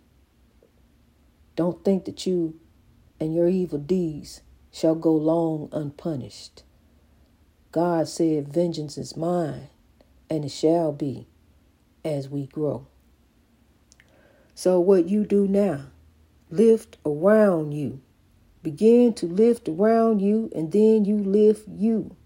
Don't 1.56 1.84
think 1.84 2.04
that 2.04 2.26
you 2.26 2.60
and 3.18 3.34
your 3.34 3.48
evil 3.48 3.78
deeds 3.78 4.42
shall 4.70 4.94
go 4.94 5.14
long 5.14 5.68
unpunished. 5.72 6.62
God 7.72 8.06
said, 8.08 8.52
Vengeance 8.52 8.98
is 8.98 9.16
mine, 9.16 9.68
and 10.28 10.44
it 10.44 10.50
shall 10.50 10.92
be 10.92 11.26
as 12.04 12.28
we 12.28 12.46
grow. 12.46 12.86
So, 14.54 14.78
what 14.78 15.08
you 15.08 15.24
do 15.24 15.48
now, 15.48 15.86
lift 16.50 16.98
around 17.04 17.72
you 17.72 18.00
begin 18.64 19.12
to 19.12 19.26
lift 19.26 19.68
around 19.68 20.20
you, 20.20 20.50
and 20.54 20.72
then 20.72 21.04
you 21.04 21.18
lift 21.18 21.68
you. 21.68 22.16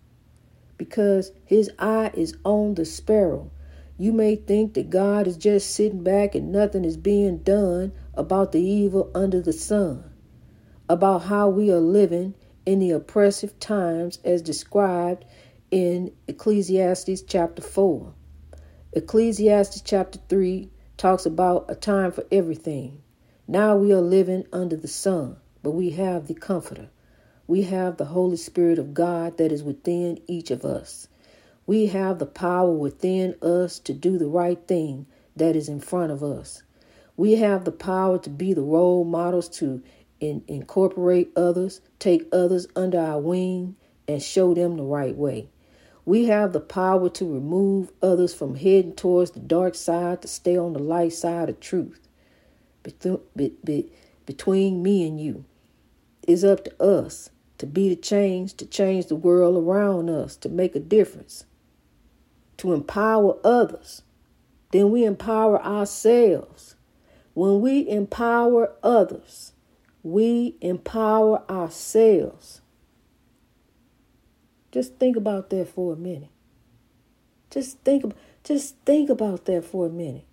Because 0.79 1.33
his 1.45 1.69
eye 1.81 2.13
is 2.15 2.37
on 2.45 2.77
the 2.77 2.85
sparrow. 2.85 3.51
You 3.99 4.13
may 4.13 4.37
think 4.37 4.75
that 4.75 4.89
God 4.89 5.27
is 5.27 5.37
just 5.37 5.73
sitting 5.75 6.05
back 6.05 6.37
and 6.37 6.53
nothing 6.53 6.85
is 6.85 6.97
being 6.97 7.39
done 7.39 7.93
about 8.15 8.53
the 8.53 8.61
evil 8.61 9.11
under 9.17 9.43
the 9.43 9.53
sun, 9.53 10.05
about 10.89 11.25
how 11.25 11.49
we 11.49 11.73
are 11.73 11.81
living 11.81 12.35
in 12.65 12.79
the 12.79 12.93
oppressive 12.93 13.59
times 13.59 14.21
as 14.25 14.41
described 14.41 15.25
in 15.73 16.13
Ecclesiastes 16.29 17.23
chapter 17.23 17.63
4. 17.63 18.13
Ecclesiastes 18.93 19.81
chapter 19.81 20.21
3 20.29 20.71
talks 20.97 21.27
about 21.27 21.67
a 21.69 21.75
time 21.75 22.13
for 22.13 22.25
everything. 22.31 23.03
Now 23.49 23.77
we 23.77 23.93
are 23.93 24.01
living 24.01 24.47
under 24.53 24.77
the 24.77 24.87
sun 24.87 25.39
but 25.63 25.73
we 25.73 25.91
have 25.91 26.27
the 26.27 26.35
Comforter. 26.35 26.89
We 27.47 27.63
have 27.63 27.97
the 27.97 28.07
Holy 28.07 28.37
Spirit 28.37 28.79
of 28.79 28.95
God 28.95 29.39
that 29.39 29.53
is 29.53 29.63
within 29.63 30.21
each 30.27 30.51
of 30.51 30.65
us. 30.65 31.09
We 31.67 31.87
have 31.87 32.19
the 32.19 32.27
power 32.27 32.73
within 32.73 33.35
us 33.43 33.79
to 33.81 33.93
do 33.93 34.19
the 34.19 34.29
right 34.29 34.61
thing 34.67 35.07
that 35.37 35.57
is 35.57 35.69
in 35.69 35.81
front 35.81 36.13
of 36.13 36.23
us. 36.23 36.63
We 37.17 37.37
have 37.37 37.65
the 37.65 37.73
power 37.73 38.19
to 38.19 38.31
be 38.31 38.53
the 38.53 38.63
role 38.63 39.05
models 39.05 39.49
to 39.59 39.83
in, 40.21 40.43
incorporate 40.47 41.31
others, 41.37 41.81
take 41.99 42.29
others 42.33 42.67
under 42.77 42.99
our 42.99 43.21
wing, 43.21 43.77
and 44.07 44.23
show 44.23 44.55
them 44.55 44.77
the 44.77 44.85
right 44.85 45.17
way. 45.17 45.49
We 46.05 46.27
have 46.27 46.53
the 46.53 46.61
power 46.61 47.11
to 47.11 47.35
remove 47.35 47.93
others 48.03 48.33
from 48.33 48.55
heading 48.55 48.95
towards 48.95 49.33
the 49.33 49.41
dark 49.41 49.75
side 49.75 50.23
to 50.23 50.29
stay 50.29 50.57
on 50.57 50.73
the 50.73 50.79
light 50.79 51.13
side 51.13 51.51
of 51.51 51.61
truth. 51.61 52.09
Between 54.29 54.83
me 54.83 55.09
and 55.09 55.19
you. 55.19 55.43
It's 56.23 56.45
up 56.45 56.63
to 56.65 56.83
us 56.83 57.31
to 57.57 57.67
be 57.67 57.89
the 57.89 57.97
change, 57.97 58.53
to 58.59 58.67
change 58.67 59.07
the 59.07 59.17
world 59.17 59.57
around 59.57 60.11
us, 60.11 60.37
to 60.37 60.51
make 60.51 60.77
a 60.77 60.81
difference, 60.81 61.47
to 62.59 62.75
empower 62.75 63.39
others. 63.43 64.03
Then 64.71 64.91
we 64.91 65.07
empower 65.07 65.65
ourselves. 65.65 66.77
When 67.33 67.63
we 67.63 67.89
empower 67.89 68.75
others, 68.83 69.55
we 70.03 70.59
empower 70.61 71.43
ourselves. 71.51 72.61
Just 74.71 74.97
think 74.97 75.17
about 75.17 75.49
that 75.49 75.69
for 75.69 75.95
a 75.95 75.97
minute. 75.97 76.29
Just 77.49 77.79
think 77.79 78.13
just 78.45 78.77
think 78.85 79.09
about 79.09 79.47
that 79.47 79.65
for 79.65 79.87
a 79.87 79.91
minute. 79.91 80.28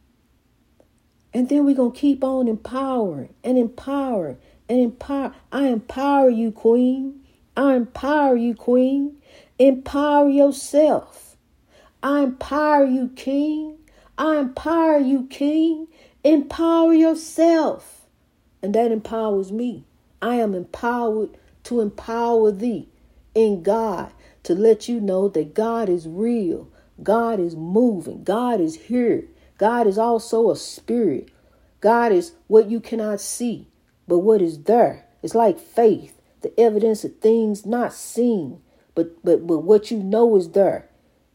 And 1.36 1.50
then 1.50 1.66
we're 1.66 1.76
going 1.76 1.92
to 1.92 2.00
keep 2.00 2.24
on 2.24 2.48
empowering 2.48 3.34
and 3.44 3.58
empowering 3.58 4.38
and 4.70 4.80
empower. 4.80 5.36
I 5.52 5.68
empower 5.68 6.30
you, 6.30 6.50
Queen. 6.50 7.26
I 7.58 7.76
empower 7.76 8.38
you, 8.38 8.56
Queen. 8.56 9.18
Empower 9.60 10.30
yourself. 10.30 11.36
I 12.02 12.22
empower 12.22 12.86
you, 12.86 13.10
King. 13.18 13.80
I 14.18 14.38
empower 14.38 14.98
you, 14.98 15.28
King. 15.28 15.90
Empower 16.24 16.94
yourself. 16.94 18.06
And 18.64 18.74
that 18.74 18.94
empowers 18.94 19.52
me. 19.52 19.84
I 20.22 20.36
am 20.36 20.56
empowered 20.56 21.32
to 21.66 21.82
empower 21.82 22.50
thee 22.54 22.88
in 23.34 23.62
God, 23.62 24.14
to 24.44 24.56
let 24.56 24.88
you 24.88 25.02
know 25.02 25.28
that 25.28 25.54
God 25.54 25.90
is 25.90 26.08
real. 26.08 26.70
God 27.04 27.42
is 27.42 27.58
moving. 27.58 28.24
God 28.24 28.62
is 28.62 28.76
here. 28.76 29.26
God 29.58 29.88
is 29.88 29.98
also 29.98 30.50
a 30.50 30.56
spirit. 30.56 31.30
God 31.82 32.12
is 32.12 32.34
what 32.48 32.70
you 32.70 32.80
cannot 32.80 33.22
see, 33.22 33.68
but 34.08 34.20
what 34.20 34.42
is 34.42 34.64
there. 34.64 35.06
It's 35.22 35.36
like 35.36 35.60
faith, 35.60 36.20
the 36.42 36.58
evidence 36.60 37.04
of 37.04 37.18
things 37.20 37.66
not 37.66 37.94
seen, 37.94 38.62
but 38.94 39.24
but 39.24 39.48
but 39.48 39.60
what 39.60 39.92
you 39.92 39.98
know 39.98 40.36
is 40.36 40.52
there. 40.52 40.90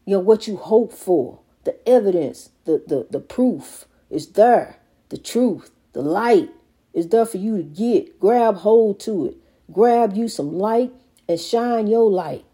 You 0.05 0.15
know 0.15 0.19
what 0.19 0.47
you 0.47 0.57
hope 0.57 0.93
for. 0.93 1.39
The 1.63 1.87
evidence, 1.87 2.49
the 2.65 2.83
the, 2.85 3.07
the 3.09 3.19
proof 3.19 3.85
is 4.09 4.27
there. 4.29 4.77
The 5.09 5.17
truth, 5.17 5.71
the 5.93 6.01
light 6.01 6.49
is 6.93 7.07
there 7.07 7.25
for 7.25 7.37
you 7.37 7.57
to 7.57 7.63
get. 7.63 8.19
Grab 8.19 8.57
hold 8.57 8.99
to 9.01 9.27
it. 9.27 9.37
Grab 9.71 10.15
you 10.15 10.27
some 10.27 10.57
light 10.57 10.91
and 11.27 11.39
shine 11.39 11.87
your 11.87 12.09
light. 12.09 12.45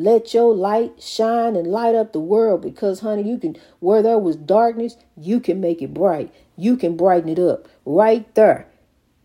Let 0.00 0.32
your 0.32 0.54
light 0.54 1.02
shine 1.02 1.56
and 1.56 1.66
light 1.66 1.96
up 1.96 2.12
the 2.12 2.20
world 2.20 2.62
because, 2.62 3.00
honey, 3.00 3.28
you 3.28 3.36
can, 3.36 3.56
where 3.80 4.00
there 4.00 4.18
was 4.18 4.36
darkness, 4.36 4.96
you 5.16 5.40
can 5.40 5.60
make 5.60 5.82
it 5.82 5.92
bright. 5.92 6.32
You 6.56 6.76
can 6.76 6.96
brighten 6.96 7.28
it 7.28 7.38
up 7.40 7.66
right 7.84 8.32
there. 8.36 8.68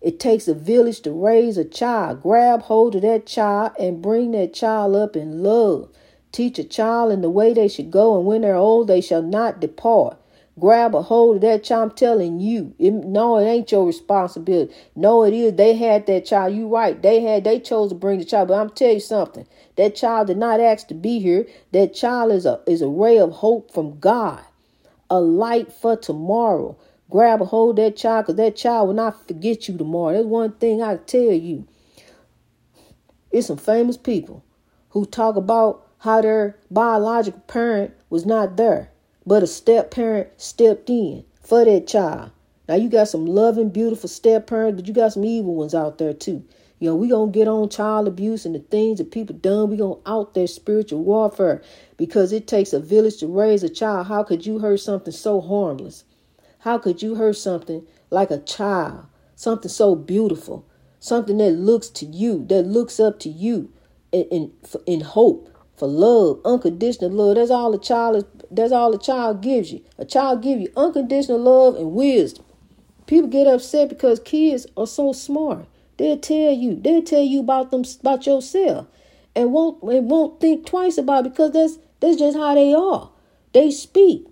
It 0.02 0.20
takes 0.20 0.48
a 0.48 0.56
village 0.56 1.02
to 1.02 1.12
raise 1.12 1.60
a 1.60 1.64
child. 1.64 2.24
Grab 2.24 2.64
hold 2.64 2.96
of 2.96 3.04
that 3.04 3.28
child 3.28 3.74
and 3.80 4.02
bring 4.02 4.32
that 4.32 4.56
child 4.56 4.96
up 4.96 5.16
in 5.16 5.44
love. 5.44 5.90
Teach 6.32 6.58
a 6.58 6.64
child 6.64 7.12
in 7.12 7.22
the 7.22 7.30
way 7.30 7.54
they 7.54 7.68
should 7.68 7.92
go, 7.92 8.18
and 8.18 8.26
when 8.26 8.42
they're 8.42 8.56
old, 8.56 8.88
they 8.88 9.00
shall 9.00 9.22
not 9.22 9.62
depart. 9.62 10.18
Grab 10.60 10.94
a 10.94 11.02
hold 11.02 11.38
of 11.38 11.42
that 11.42 11.64
child. 11.64 11.92
I'm 11.92 11.98
telling 11.98 12.40
you, 12.40 12.76
it, 12.78 12.92
no, 12.92 13.38
it 13.38 13.46
ain't 13.46 13.72
your 13.72 13.88
responsibility. 13.88 14.72
No, 14.96 15.24
it 15.24 15.34
is. 15.34 15.54
They 15.54 15.76
had 15.76 16.06
that 16.06 16.26
child. 16.26 16.54
You 16.54 16.68
right. 16.68 17.02
They 17.02 17.22
had. 17.22 17.44
They 17.44 17.60
chose 17.60 17.90
to 17.90 17.96
bring 17.96 18.20
the 18.20 18.26
child. 18.26 18.50
But 18.50 18.60
I'm 18.60 18.70
tell 18.70 18.94
you 18.94 19.00
something. 19.00 19.48
That 19.78 19.96
child 19.96 20.28
did 20.28 20.38
not 20.38 20.60
ask 20.60 20.88
to 20.90 20.94
be 20.94 21.18
here. 21.18 21.48
That 21.72 21.96
child 21.96 22.32
is 22.32 22.46
a 22.46 22.62
is 22.68 22.84
a 22.84 22.88
ray 22.88 23.18
of 23.18 23.32
hope 23.32 23.74
from 23.74 24.00
God, 24.00 24.44
a 25.10 25.20
light 25.20 25.74
for 25.74 25.96
tomorrow. 25.96 26.78
Grab 27.10 27.42
a 27.42 27.46
hold 27.46 27.80
of 27.80 27.86
that 27.86 27.98
child, 27.98 28.26
because 28.26 28.38
that 28.38 28.56
child 28.56 28.88
will 28.88 28.96
not 28.96 29.28
forget 29.28 29.68
you 29.68 29.78
tomorrow. 29.78 30.14
That's 30.14 30.26
one 30.26 30.54
thing 30.54 30.84
I 30.84 30.98
tell 30.98 31.34
you. 31.34 31.68
It's 33.32 33.48
some 33.48 33.58
famous 33.58 33.98
people 33.98 34.44
who 34.90 35.06
talk 35.06 35.36
about 35.36 35.88
how 36.00 36.22
their 36.22 36.60
biological 36.70 37.42
parent 37.42 37.94
was 38.12 38.26
not 38.26 38.56
there 38.58 38.93
but 39.26 39.44
a 39.44 39.48
step 39.48 39.92
parent 39.92 40.30
stepped 40.38 40.90
in 40.90 41.24
for 41.42 41.66
that 41.66 41.88
child. 41.88 42.32
Now 42.68 42.76
you 42.76 42.90
got 42.90 43.10
some 43.10 43.26
loving, 43.26 43.70
beautiful 43.70 44.10
step 44.10 44.48
parents, 44.48 44.82
but 44.82 44.88
you 44.88 44.94
got 44.94 45.14
some 45.14 45.26
evil 45.26 45.56
ones 45.56 45.76
out 45.76 45.98
there 45.98 46.14
too. 46.14 46.44
You 46.80 46.90
know, 46.90 46.96
we 46.96 47.08
gonna 47.08 47.32
get 47.32 47.48
on 47.48 47.70
child 47.70 48.08
abuse 48.08 48.46
and 48.46 48.56
the 48.56 48.60
things 48.60 48.98
that 48.98 49.12
people 49.12 49.36
done. 49.36 49.70
We 49.70 49.78
gonna 49.78 50.00
out 50.06 50.34
their 50.34 50.48
spiritual 50.48 51.04
warfare 51.04 51.62
because 51.98 52.34
it 52.34 52.48
takes 52.48 52.74
a 52.74 52.80
village 52.80 53.18
to 53.18 53.28
raise 53.28 53.64
a 53.64 53.70
child. 53.70 54.08
How 54.08 54.24
could 54.24 54.46
you 54.46 54.60
hurt 54.60 54.80
something 54.80 55.14
so 55.14 55.40
harmless? 55.40 56.04
How 56.60 56.78
could 56.78 57.02
you 57.02 57.16
hurt 57.16 57.38
something 57.38 57.86
like 58.10 58.32
a 58.32 58.40
child? 58.40 59.06
Something 59.36 59.70
so 59.70 59.96
beautiful, 59.96 60.66
something 61.00 61.38
that 61.38 61.52
looks 61.52 61.90
to 61.90 62.06
you, 62.06 62.46
that 62.48 62.64
looks 62.64 63.00
up 63.00 63.20
to 63.20 63.30
you, 63.30 63.72
in 64.12 64.24
in, 64.24 64.52
in 64.86 65.02
hope 65.02 65.50
for 65.76 65.88
love, 65.88 66.40
unconditional 66.46 67.12
love. 67.12 67.36
That's 67.36 67.52
all 67.52 67.74
a 67.74 67.80
child 67.80 68.18
is. 68.18 68.26
That's 68.52 68.72
all 68.72 68.94
a 68.94 69.00
child 69.00 69.42
gives 69.42 69.72
you. 69.72 69.84
A 69.98 70.06
child 70.06 70.44
give 70.44 70.60
you 70.60 70.72
unconditional 70.78 71.40
love 71.40 71.76
and 71.76 71.94
wisdom. 71.94 72.46
People 73.08 73.30
get 73.30 73.48
upset 73.48 73.90
because 73.90 74.20
kids 74.20 74.68
are 74.78 74.88
so 74.88 75.14
smart. 75.14 75.66
They'll 75.98 76.18
tell 76.18 76.52
you. 76.52 76.76
They'll 76.76 77.04
tell 77.04 77.24
you 77.24 77.42
about 77.42 77.72
them 77.72 77.84
about 78.02 78.26
yourself, 78.26 78.88
and 79.36 79.52
won't 79.52 79.82
and 79.84 80.10
won't 80.10 80.40
think 80.40 80.66
twice 80.66 80.98
about 80.98 81.26
it 81.26 81.32
because 81.34 81.52
that's 81.52 81.78
that's 82.00 82.18
just 82.18 82.38
how 82.38 82.56
they 82.56 82.74
are. 82.74 83.10
They 83.54 83.72
speak, 83.72 84.28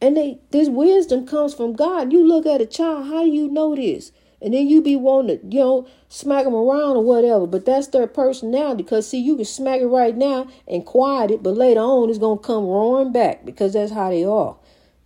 and 0.00 0.16
they 0.16 0.40
this 0.50 0.68
wisdom 0.68 1.26
comes 1.26 1.54
from 1.54 1.74
God. 1.74 2.12
You 2.12 2.26
look 2.26 2.46
at 2.46 2.60
a 2.60 2.66
child. 2.66 3.06
How 3.06 3.24
do 3.24 3.30
you 3.30 3.48
know 3.48 3.74
this? 3.76 4.12
And 4.42 4.52
then 4.52 4.68
you 4.68 4.82
be 4.82 4.96
wanting 4.96 5.38
to, 5.40 5.46
you 5.46 5.60
know, 5.60 5.88
smack 6.08 6.44
them 6.44 6.54
around 6.54 6.96
or 6.96 7.04
whatever. 7.04 7.46
But 7.46 7.64
that's 7.64 7.88
their 7.88 8.06
personality. 8.06 8.82
Because, 8.82 9.08
see, 9.08 9.20
you 9.20 9.36
can 9.36 9.44
smack 9.44 9.80
it 9.80 9.86
right 9.86 10.16
now 10.16 10.48
and 10.68 10.84
quiet 10.84 11.30
it. 11.30 11.42
But 11.42 11.56
later 11.56 11.80
on, 11.80 12.10
it's 12.10 12.18
going 12.18 12.38
to 12.38 12.44
come 12.44 12.66
roaring 12.66 13.12
back 13.12 13.44
because 13.44 13.72
that's 13.72 13.92
how 13.92 14.10
they 14.10 14.24
are. 14.24 14.56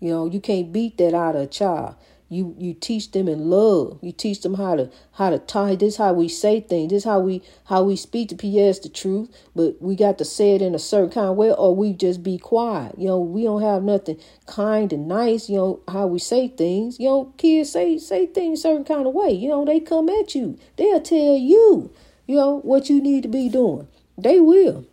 You 0.00 0.10
know, 0.10 0.26
you 0.26 0.40
can't 0.40 0.72
beat 0.72 0.99
that 0.99 1.14
out 1.14 1.37
of 1.37 1.42
a 1.42 1.46
child. 1.46 1.94
You 2.32 2.54
you 2.56 2.75
teach 2.75 3.10
them 3.10 3.26
in 3.26 3.50
love. 3.50 3.99
You 4.02 4.12
teach 4.12 4.42
them 4.42 4.54
how 4.54 4.76
to 4.76 4.88
how 5.14 5.30
to 5.30 5.40
tie. 5.40 5.75
This 5.75 5.96
how 5.96 6.12
we 6.12 6.28
say 6.28 6.60
things. 6.60 6.90
This 6.92 7.02
how 7.02 7.18
we 7.18 7.42
how 7.64 7.82
we 7.82 7.96
speak 7.96 8.28
to 8.28 8.37
PS 8.37 8.78
the 8.78 8.88
truth. 8.88 9.28
But 9.54 9.82
we 9.82 9.96
got 9.96 10.16
to 10.18 10.25
say 10.25 10.54
it 10.54 10.62
in 10.62 10.72
a 10.72 10.78
certain 10.78 11.10
kind 11.10 11.26
of 11.26 11.37
way, 11.37 11.50
or 11.50 11.75
we 11.75 11.92
just 11.92 12.22
be 12.22 12.38
quiet. 12.38 12.96
You 12.96 13.08
know, 13.08 13.18
we 13.18 13.42
don't 13.42 13.62
have 13.62 13.82
nothing 13.82 14.20
kind 14.46 14.92
and 14.92 15.08
nice. 15.08 15.50
You 15.50 15.56
know 15.56 15.80
how 15.88 16.06
we 16.06 16.20
say 16.20 16.46
things. 16.46 17.00
You 17.00 17.08
know, 17.08 17.34
kids 17.37 17.72
say 17.72 17.99
say 17.99 18.28
things 18.28 18.62
certain 18.62 18.84
kind 18.84 19.08
of 19.08 19.12
way. 19.12 19.32
You 19.32 19.49
know, 19.49 19.64
they 19.64 19.80
come 19.80 20.08
at 20.08 20.32
you. 20.32 20.56
They'll 20.76 21.00
tell 21.00 21.37
you. 21.37 21.92
You 22.28 22.37
know 22.37 22.60
what 22.60 22.88
you 22.88 23.02
need 23.02 23.25
to 23.25 23.28
be 23.28 23.49
doing. 23.49 23.88
They 24.16 24.38
will. 24.38 24.87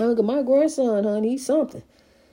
Look 0.00 0.18
at 0.18 0.24
my 0.24 0.40
grandson, 0.40 1.04
honey. 1.04 1.30
He's 1.30 1.44
something. 1.44 1.82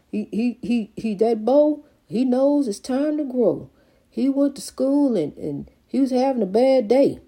He 0.10 0.30
he 0.32 0.58
he 0.62 0.92
he. 0.96 1.16
That 1.16 1.44
bow. 1.44 1.84
He 2.08 2.24
knows 2.24 2.70
it's 2.70 2.80
time 2.80 3.18
to 3.18 3.26
grow. 3.26 3.70
He 4.16 4.30
went 4.30 4.56
to 4.56 4.62
school 4.62 5.18
and, 5.18 5.36
and 5.36 5.70
he 5.86 6.00
was 6.00 6.12
having 6.12 6.42
a 6.42 6.46
bad 6.46 6.88
day. 6.88 7.20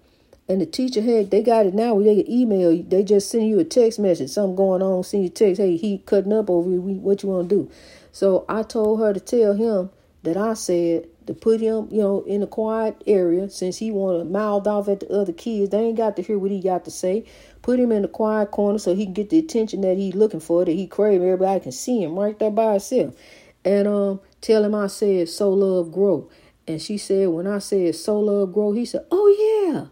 And 0.48 0.58
the 0.58 0.64
teacher 0.64 1.02
had, 1.02 1.30
they 1.30 1.42
got 1.42 1.66
it 1.66 1.74
now 1.74 2.00
they 2.00 2.14
get 2.16 2.30
email, 2.30 2.82
they 2.82 3.04
just 3.04 3.28
send 3.28 3.46
you 3.46 3.58
a 3.58 3.64
text 3.64 3.98
message, 3.98 4.30
something 4.30 4.56
going 4.56 4.80
on, 4.80 5.04
send 5.04 5.22
you 5.22 5.28
text, 5.28 5.60
hey, 5.60 5.76
he 5.76 5.98
cutting 5.98 6.32
up 6.32 6.48
over 6.48 6.70
you, 6.70 6.80
what 6.80 7.22
you 7.22 7.28
want 7.28 7.50
to 7.50 7.54
do? 7.54 7.70
So 8.10 8.46
I 8.48 8.62
told 8.62 9.00
her 9.00 9.12
to 9.12 9.20
tell 9.20 9.52
him 9.52 9.90
that 10.22 10.38
I 10.38 10.54
said 10.54 11.08
to 11.26 11.34
put 11.34 11.60
him, 11.60 11.88
you 11.90 12.00
know, 12.00 12.22
in 12.22 12.42
a 12.42 12.46
quiet 12.46 13.04
area 13.06 13.50
since 13.50 13.76
he 13.76 13.90
want 13.90 14.20
to 14.20 14.24
mouth 14.24 14.66
off 14.66 14.88
at 14.88 15.00
the 15.00 15.10
other 15.10 15.34
kids. 15.34 15.70
They 15.70 15.80
ain't 15.80 15.98
got 15.98 16.16
to 16.16 16.22
hear 16.22 16.38
what 16.38 16.50
he 16.50 16.62
got 16.62 16.86
to 16.86 16.90
say. 16.90 17.26
Put 17.60 17.78
him 17.78 17.92
in 17.92 18.00
the 18.00 18.08
quiet 18.08 18.50
corner 18.50 18.78
so 18.78 18.94
he 18.94 19.04
can 19.04 19.12
get 19.12 19.28
the 19.28 19.38
attention 19.38 19.82
that 19.82 19.98
he's 19.98 20.14
looking 20.14 20.40
for, 20.40 20.64
that 20.64 20.72
he 20.72 20.86
crave. 20.86 21.20
Everybody 21.20 21.60
can 21.60 21.72
see 21.72 22.02
him 22.02 22.18
right 22.18 22.38
there 22.38 22.50
by 22.50 22.70
himself. 22.70 23.14
And 23.62 23.86
um, 23.86 24.20
tell 24.40 24.64
him 24.64 24.74
I 24.74 24.86
said, 24.86 25.28
so 25.28 25.50
love 25.50 25.92
grow. 25.92 26.30
And 26.68 26.82
she 26.82 26.98
said, 26.98 27.28
when 27.28 27.46
I 27.46 27.58
said 27.58 27.94
so 27.94 28.20
love 28.20 28.52
grow, 28.52 28.72
he 28.72 28.84
said, 28.84 29.06
oh 29.10 29.64
yeah, 29.64 29.86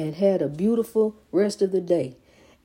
and 0.00 0.14
had 0.14 0.42
a 0.42 0.48
beautiful 0.48 1.16
rest 1.32 1.62
of 1.62 1.72
the 1.72 1.80
day. 1.80 2.16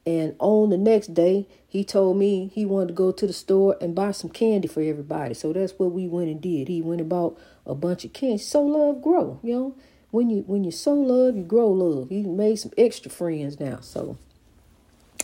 And 0.05 0.35
on 0.39 0.69
the 0.69 0.77
next 0.77 1.13
day, 1.13 1.47
he 1.65 1.85
told 1.85 2.17
me 2.17 2.51
he 2.53 2.65
wanted 2.65 2.89
to 2.89 2.93
go 2.93 3.13
to 3.13 3.25
the 3.25 3.31
store 3.31 3.77
and 3.79 3.95
buy 3.95 4.11
some 4.11 4.29
candy 4.29 4.67
for 4.67 4.81
everybody. 4.81 5.33
So 5.33 5.53
that's 5.53 5.79
what 5.79 5.93
we 5.93 6.07
went 6.09 6.27
and 6.27 6.41
did. 6.41 6.67
He 6.67 6.81
went 6.81 6.99
and 6.99 7.09
bought 7.09 7.39
a 7.65 7.73
bunch 7.73 8.03
of 8.03 8.11
candy. 8.11 8.39
So 8.39 8.61
love 8.61 9.01
grow, 9.01 9.39
you 9.41 9.53
know. 9.53 9.75
When 10.11 10.29
you 10.29 10.43
when 10.45 10.63
you 10.63 10.69
sow 10.69 10.93
love, 10.93 11.35
you 11.35 11.43
grow 11.43 11.71
love. 11.71 12.09
He 12.09 12.21
made 12.21 12.57
some 12.57 12.71
extra 12.77 13.09
friends 13.09 13.59
now. 13.59 13.79
So 13.79 14.17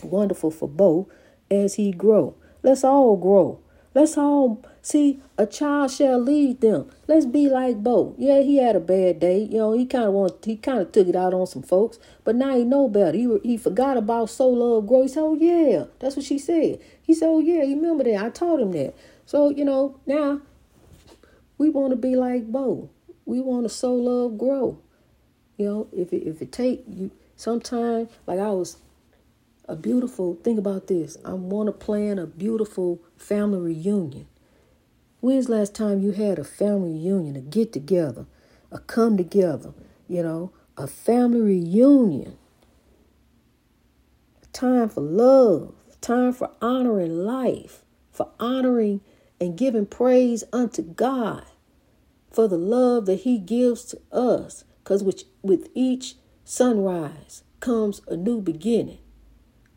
wonderful 0.02 0.50
for 0.50 0.68
Bo 0.68 1.08
as 1.52 1.76
he 1.76 1.92
grow. 1.92 2.36
Let's 2.64 2.84
all 2.84 3.16
grow. 3.16 3.60
Let's 3.94 4.18
all 4.18 4.64
see 4.82 5.20
a 5.38 5.46
child 5.46 5.92
shall 5.92 6.20
lead 6.20 6.62
them. 6.62 6.90
Let's 7.08 7.26
be 7.26 7.48
like 7.48 7.84
Bo. 7.84 8.16
Yeah, 8.18 8.42
he 8.42 8.58
had 8.58 8.76
a 8.76 8.80
bad 8.80 9.20
day. 9.20 9.44
You 9.44 9.58
know, 9.58 9.74
he 9.74 9.86
kind 9.86 10.06
of 10.06 10.14
want 10.14 10.44
he 10.46 10.56
kind 10.56 10.80
of 10.80 10.92
took 10.92 11.08
it 11.08 11.16
out 11.16 11.34
on 11.34 11.48
some 11.48 11.64
folks, 11.64 12.00
but 12.24 12.36
now 12.36 12.56
he 12.56 12.64
know 12.64 12.88
better. 12.88 13.18
He 13.18 13.40
he 13.44 13.58
forgot 13.58 13.98
about 13.98 14.30
so 14.30 14.50
love 14.50 14.88
grow. 14.88 15.04
He 15.04 15.08
said, 15.08 15.22
"Oh 15.22 15.36
yeah, 15.36 15.86
that's 16.00 16.16
what 16.16 16.26
she 16.26 16.38
said." 16.38 16.80
He 17.02 17.14
said, 17.14 17.28
"Oh 17.28 17.40
yeah, 17.40 17.64
you 17.64 17.76
remember 17.76 18.04
that? 18.04 18.24
I 18.24 18.30
taught 18.30 18.60
him 18.60 18.72
that." 18.72 18.94
So 19.26 19.50
you 19.50 19.66
know 19.66 20.00
now 20.06 20.42
we 21.58 21.70
want 21.70 21.92
to 21.92 21.98
be 21.98 22.16
like 22.16 22.52
Bo. 22.52 22.90
We 23.26 23.42
want 23.42 23.64
to 23.64 23.70
sow 23.70 23.94
love 23.94 24.38
grow. 24.38 24.80
You 25.58 25.66
know, 25.66 25.88
if 25.92 26.14
it, 26.14 26.24
if 26.28 26.42
it 26.42 26.52
take 26.52 26.84
you 26.88 27.12
sometime, 27.36 28.08
like 28.26 28.40
I 28.40 28.50
was 28.52 28.78
a 29.68 29.76
beautiful 29.76 30.36
think 30.44 30.58
about 30.58 30.88
this. 30.88 31.18
I 31.24 31.34
want 31.34 31.68
to 31.68 31.72
plan 31.74 32.18
a 32.18 32.26
beautiful 32.26 33.00
family 33.18 33.74
reunion. 33.76 34.26
When's 35.22 35.50
last 35.50 35.76
time 35.76 36.00
you 36.00 36.12
had 36.12 36.40
a 36.40 36.46
family 36.46 36.94
reunion, 36.94 37.36
a 37.36 37.42
get 37.42 37.74
together, 37.74 38.26
a 38.72 38.80
come 38.80 39.18
together, 39.18 39.74
you 40.08 40.24
know, 40.24 40.52
a 40.78 40.88
family 40.88 41.42
reunion? 41.42 42.38
Time 44.54 44.88
for 44.88 45.02
love, 45.02 45.74
time 46.00 46.32
for 46.32 46.52
honoring 46.62 47.26
life, 47.26 47.84
for 48.12 48.30
honoring 48.40 49.02
and 49.42 49.58
giving 49.58 49.86
praise 49.86 50.46
unto 50.54 50.82
God 50.82 51.44
for 52.32 52.48
the 52.48 52.58
love 52.58 53.06
that 53.06 53.22
He 53.22 53.38
gives 53.38 53.84
to 53.86 54.00
us. 54.14 54.64
Because 54.84 55.04
with, 55.04 55.24
with 55.42 55.68
each 55.76 56.16
sunrise 56.46 57.44
comes 57.60 58.02
a 58.08 58.16
new 58.16 58.40
beginning. 58.42 59.00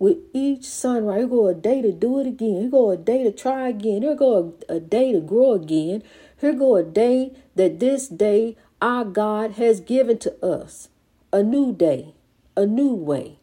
With 0.02 0.18
each 0.32 0.64
sunrise, 0.64 1.20
here 1.20 1.28
go 1.28 1.46
a 1.46 1.54
day 1.54 1.80
to 1.80 1.92
do 1.92 2.18
it 2.18 2.26
again. 2.26 2.62
Here 2.62 2.68
go 2.68 2.90
a 2.90 2.96
day 2.96 3.22
to 3.22 3.30
try 3.30 3.68
again. 3.68 4.02
Here 4.02 4.16
go 4.16 4.56
a, 4.68 4.74
a 4.74 4.80
day 4.80 5.12
to 5.12 5.20
grow 5.20 5.52
again. 5.52 6.02
Here 6.40 6.54
go 6.54 6.74
a 6.74 6.82
day 6.82 7.30
that 7.54 7.78
this 7.78 8.08
day 8.08 8.56
our 8.80 9.04
God 9.04 9.52
has 9.52 9.80
given 9.80 10.18
to 10.18 10.44
us. 10.44 10.88
A 11.32 11.44
new 11.44 11.72
day, 11.72 12.14
a 12.56 12.66
new 12.66 12.92
way. 12.92 13.38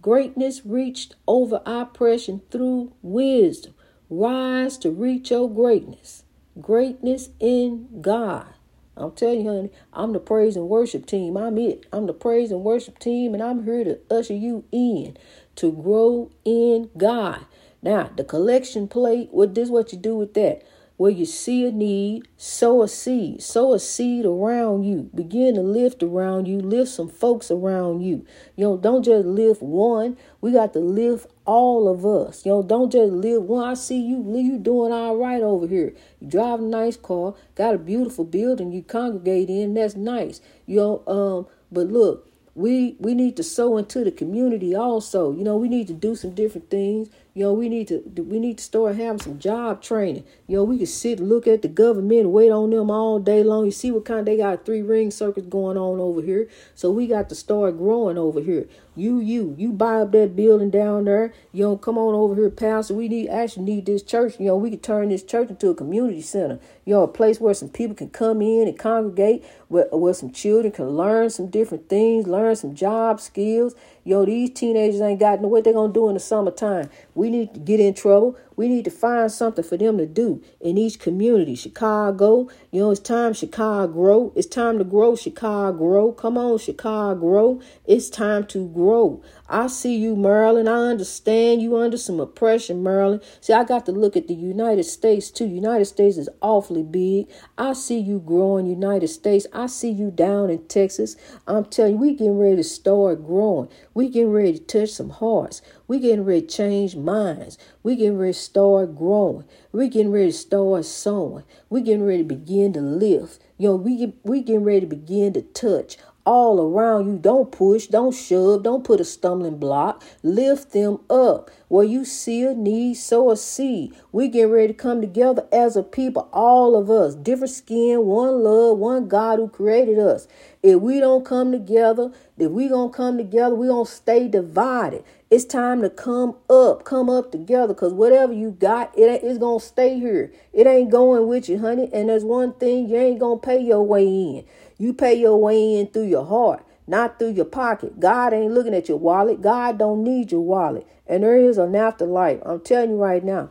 Greatness 0.00 0.64
reached 0.64 1.16
over 1.28 1.60
oppression 1.66 2.40
through 2.50 2.94
wisdom. 3.02 3.74
Rise 4.08 4.78
to 4.78 4.90
reach 4.90 5.30
your 5.30 5.50
greatness. 5.50 6.24
Greatness 6.58 7.28
in 7.38 8.00
God. 8.00 8.54
I'm 9.00 9.12
telling 9.12 9.40
you, 9.42 9.48
honey, 9.48 9.70
I'm 9.92 10.12
the 10.12 10.20
praise 10.20 10.56
and 10.56 10.68
worship 10.68 11.06
team. 11.06 11.36
I'm 11.36 11.58
it. 11.58 11.86
I'm 11.92 12.06
the 12.06 12.12
praise 12.12 12.50
and 12.50 12.62
worship 12.62 12.98
team, 12.98 13.34
and 13.34 13.42
I'm 13.42 13.64
here 13.64 13.84
to 13.84 13.98
usher 14.10 14.34
you 14.34 14.64
in 14.70 15.16
to 15.56 15.72
grow 15.72 16.30
in 16.44 16.90
God. 16.96 17.46
Now, 17.82 18.10
the 18.14 18.24
collection 18.24 18.88
plate, 18.88 19.28
what 19.32 19.54
this 19.54 19.70
what 19.70 19.92
you 19.92 19.98
do 19.98 20.16
with 20.16 20.34
that? 20.34 20.62
Where 21.00 21.10
you 21.10 21.24
see 21.24 21.66
a 21.66 21.72
need, 21.72 22.28
sow 22.36 22.82
a 22.82 22.86
seed. 22.86 23.40
Sow 23.40 23.72
a 23.72 23.78
seed 23.78 24.26
around 24.26 24.82
you. 24.82 25.08
Begin 25.14 25.54
to 25.54 25.62
lift 25.62 26.02
around 26.02 26.46
you. 26.46 26.60
Lift 26.60 26.90
some 26.90 27.08
folks 27.08 27.50
around 27.50 28.02
you. 28.02 28.26
You 28.54 28.64
know, 28.64 28.76
don't 28.76 29.02
just 29.02 29.24
lift 29.24 29.62
one. 29.62 30.18
We 30.42 30.52
got 30.52 30.74
to 30.74 30.78
lift 30.78 31.26
all 31.46 31.88
of 31.88 32.04
us. 32.04 32.44
You 32.44 32.52
know, 32.52 32.62
don't 32.62 32.92
just 32.92 33.14
live 33.14 33.44
one. 33.44 33.66
I 33.66 33.72
see 33.72 33.98
you, 33.98 34.22
you 34.36 34.58
doing 34.58 34.92
all 34.92 35.16
right 35.16 35.40
over 35.40 35.66
here. 35.66 35.94
You 36.20 36.28
drive 36.28 36.60
a 36.60 36.64
nice 36.64 36.98
car, 36.98 37.34
got 37.54 37.74
a 37.74 37.78
beautiful 37.78 38.26
building 38.26 38.70
you 38.70 38.82
congregate 38.82 39.48
in. 39.48 39.72
That's 39.72 39.96
nice. 39.96 40.42
You 40.66 40.76
know, 40.76 41.02
um, 41.06 41.46
but 41.72 41.86
look, 41.86 42.29
we 42.60 42.96
we 42.98 43.14
need 43.14 43.36
to 43.38 43.42
sow 43.42 43.78
into 43.78 44.04
the 44.04 44.10
community 44.12 44.74
also. 44.74 45.32
You 45.32 45.42
know, 45.44 45.56
we 45.56 45.68
need 45.68 45.86
to 45.86 45.94
do 45.94 46.14
some 46.14 46.34
different 46.34 46.68
things. 46.68 47.08
You 47.32 47.44
know, 47.44 47.54
we 47.54 47.70
need 47.70 47.88
to 47.88 48.02
we 48.16 48.38
need 48.38 48.58
to 48.58 48.64
start 48.64 48.96
having 48.96 49.20
some 49.20 49.38
job 49.38 49.82
training. 49.82 50.24
You 50.46 50.58
know, 50.58 50.64
we 50.64 50.76
can 50.76 50.86
sit 50.86 51.20
look 51.20 51.46
at 51.46 51.62
the 51.62 51.68
government 51.68 52.28
wait 52.28 52.50
on 52.50 52.70
them 52.70 52.90
all 52.90 53.18
day 53.18 53.42
long. 53.42 53.64
You 53.64 53.70
see 53.70 53.90
what 53.90 54.04
kind 54.04 54.26
they 54.26 54.36
got 54.36 54.66
three 54.66 54.82
ring 54.82 55.10
circuits 55.10 55.46
going 55.46 55.78
on 55.78 55.98
over 56.00 56.20
here. 56.20 56.48
So 56.74 56.90
we 56.90 57.06
got 57.06 57.30
to 57.30 57.34
start 57.34 57.78
growing 57.78 58.18
over 58.18 58.40
here. 58.40 58.68
You 58.96 59.20
you 59.20 59.54
you 59.56 59.72
buy 59.72 59.96
up 60.02 60.12
that 60.12 60.34
building 60.34 60.70
down 60.70 61.04
there. 61.04 61.32
You 61.52 61.64
know, 61.64 61.76
come 61.76 61.96
on 61.96 62.14
over 62.14 62.34
here, 62.34 62.50
pastor. 62.50 62.94
We 62.94 63.08
need 63.08 63.28
actually 63.28 63.64
need 63.64 63.86
this 63.86 64.02
church. 64.02 64.38
You 64.40 64.46
know, 64.46 64.56
we 64.56 64.70
could 64.70 64.82
turn 64.82 65.10
this 65.10 65.22
church 65.22 65.48
into 65.48 65.70
a 65.70 65.74
community 65.74 66.22
center. 66.22 66.58
You 66.84 66.94
know, 66.94 67.02
a 67.02 67.08
place 67.08 67.40
where 67.40 67.54
some 67.54 67.68
people 67.68 67.94
can 67.94 68.10
come 68.10 68.42
in 68.42 68.66
and 68.66 68.78
congregate, 68.78 69.44
where 69.68 69.86
where 69.92 70.14
some 70.14 70.32
children 70.32 70.72
can 70.72 70.90
learn 70.90 71.30
some 71.30 71.46
different 71.46 71.88
things, 71.88 72.26
learn 72.26 72.56
some 72.56 72.74
job 72.74 73.20
skills. 73.20 73.74
Yo, 74.02 74.24
these 74.24 74.50
teenagers 74.50 75.00
ain't 75.00 75.20
got 75.20 75.42
no 75.42 75.48
what 75.48 75.64
they 75.64 75.72
gonna 75.72 75.92
do 75.92 76.08
in 76.08 76.14
the 76.14 76.20
summertime. 76.20 76.88
We 77.14 77.30
need 77.30 77.54
to 77.54 77.60
get 77.60 77.80
in 77.80 77.94
trouble. 77.94 78.36
We 78.56 78.68
need 78.68 78.84
to 78.84 78.90
find 78.90 79.32
something 79.32 79.64
for 79.64 79.78
them 79.78 79.96
to 79.96 80.06
do 80.06 80.42
in 80.60 80.76
each 80.76 80.98
community. 80.98 81.54
Chicago, 81.54 82.48
you 82.70 82.80
know, 82.80 82.90
it's 82.90 83.00
time 83.00 83.32
Chicago 83.32 83.90
grow. 83.90 84.32
It's 84.36 84.46
time 84.46 84.76
to 84.78 84.84
grow 84.84 85.16
Chicago 85.16 85.78
grow. 85.78 86.12
Come 86.12 86.36
on, 86.36 86.58
Chicago 86.58 87.18
grow. 87.18 87.60
It's 87.86 88.10
time 88.10 88.46
to 88.48 88.68
grow. 88.68 89.22
I 89.48 89.66
see 89.66 89.96
you, 89.96 90.14
Maryland. 90.14 90.68
I 90.68 90.76
understand 90.90 91.62
you 91.62 91.76
under 91.78 91.96
some 91.96 92.20
oppression, 92.20 92.82
Maryland. 92.82 93.22
See, 93.40 93.52
I 93.52 93.64
got 93.64 93.86
to 93.86 93.92
look 93.92 94.16
at 94.16 94.28
the 94.28 94.34
United 94.34 94.84
States 94.84 95.30
too. 95.30 95.46
United 95.46 95.86
States 95.86 96.18
is 96.18 96.28
awfully 96.42 96.82
big. 96.82 97.28
I 97.56 97.72
see 97.72 97.98
you 97.98 98.20
growing 98.20 98.66
United 98.66 99.08
States. 99.08 99.46
I 99.52 99.66
see 99.66 99.90
you 99.90 100.10
down 100.10 100.50
in 100.50 100.66
Texas. 100.66 101.16
I'm 101.46 101.64
telling 101.64 101.94
you, 101.94 101.98
we 101.98 102.12
getting 102.12 102.38
ready 102.38 102.56
to 102.56 102.64
start 102.64 103.24
growing. 103.24 103.68
We 103.92 104.08
getting 104.08 104.30
ready 104.30 104.58
to 104.58 104.60
touch 104.60 104.90
some 104.90 105.10
hearts. 105.10 105.62
We 105.88 105.98
getting 105.98 106.24
ready 106.24 106.42
to 106.42 106.46
change 106.46 106.94
minds. 106.94 107.58
We 107.82 107.96
getting 107.96 108.18
ready 108.18 108.32
to 108.32 108.38
start 108.38 108.96
growing. 108.96 109.44
We 109.72 109.88
getting 109.88 110.12
ready 110.12 110.30
to 110.30 110.36
start 110.38 110.84
sowing. 110.84 111.44
We 111.68 111.80
getting 111.80 112.04
ready 112.04 112.18
to 112.18 112.24
begin 112.24 112.72
to 112.74 112.80
live. 112.80 113.38
You 113.58 113.70
know, 113.70 113.76
we 113.76 113.96
get, 113.96 114.14
we 114.22 114.42
getting 114.42 114.64
ready 114.64 114.80
to 114.80 114.86
begin 114.86 115.32
to 115.32 115.42
touch 115.42 115.96
all 116.30 116.60
around 116.60 117.08
you. 117.08 117.18
Don't 117.18 117.50
push, 117.50 117.88
don't 117.88 118.14
shove, 118.14 118.62
don't 118.62 118.84
put 118.84 119.00
a 119.00 119.04
stumbling 119.04 119.58
block. 119.58 120.04
Lift 120.22 120.70
them 120.72 121.00
up. 121.10 121.50
Where 121.66 121.84
you 121.84 122.04
see 122.04 122.42
a 122.44 122.54
need, 122.54 122.94
sow 122.94 123.32
a 123.32 123.36
seed. 123.36 123.94
We 124.12 124.28
get 124.28 124.44
ready 124.44 124.68
to 124.68 124.74
come 124.74 125.00
together 125.00 125.48
as 125.52 125.76
a 125.76 125.82
people, 125.82 126.28
all 126.32 126.76
of 126.76 126.88
us, 126.88 127.16
different 127.16 127.52
skin, 127.52 128.06
one 128.06 128.44
love, 128.44 128.78
one 128.78 129.08
God 129.08 129.40
who 129.40 129.48
created 129.48 129.98
us. 129.98 130.28
If 130.62 130.80
we 130.80 131.00
don't 131.00 131.24
come 131.24 131.50
together, 131.50 132.12
if 132.38 132.50
we 132.50 132.68
gonna 132.68 132.92
come 132.92 133.16
together, 133.16 133.54
we 133.54 133.66
gonna 133.66 133.86
stay 133.86 134.28
divided. 134.28 135.04
It's 135.30 135.44
time 135.44 135.80
to 135.82 135.90
come 135.90 136.36
up, 136.48 136.84
come 136.84 137.08
up 137.08 137.30
together, 137.30 137.72
cause 137.72 137.92
whatever 137.92 138.32
you 138.32 138.50
got, 138.50 138.96
it 138.98 139.22
is 139.22 139.38
gonna 139.38 139.60
stay 139.60 139.98
here. 139.98 140.32
It 140.52 140.66
ain't 140.66 140.90
going 140.90 141.28
with 141.28 141.48
you, 141.48 141.58
honey. 141.58 141.88
And 141.92 142.08
there's 142.08 142.24
one 142.24 142.52
thing 142.54 142.88
you 142.88 142.96
ain't 142.96 143.20
gonna 143.20 143.40
pay 143.40 143.60
your 143.60 143.82
way 143.82 144.04
in. 144.04 144.44
You 144.80 144.94
pay 144.94 145.12
your 145.12 145.36
way 145.36 145.78
in 145.78 145.88
through 145.88 146.06
your 146.06 146.24
heart, 146.24 146.64
not 146.86 147.18
through 147.18 147.32
your 147.32 147.44
pocket. 147.44 148.00
God 148.00 148.32
ain't 148.32 148.54
looking 148.54 148.72
at 148.72 148.88
your 148.88 148.96
wallet. 148.96 149.42
God 149.42 149.76
don't 149.76 150.02
need 150.02 150.32
your 150.32 150.40
wallet. 150.40 150.86
And 151.06 151.22
there 151.22 151.36
is 151.36 151.58
an 151.58 151.76
afterlife. 151.76 152.40
I'm 152.46 152.60
telling 152.60 152.92
you 152.92 152.96
right 152.96 153.22
now. 153.22 153.50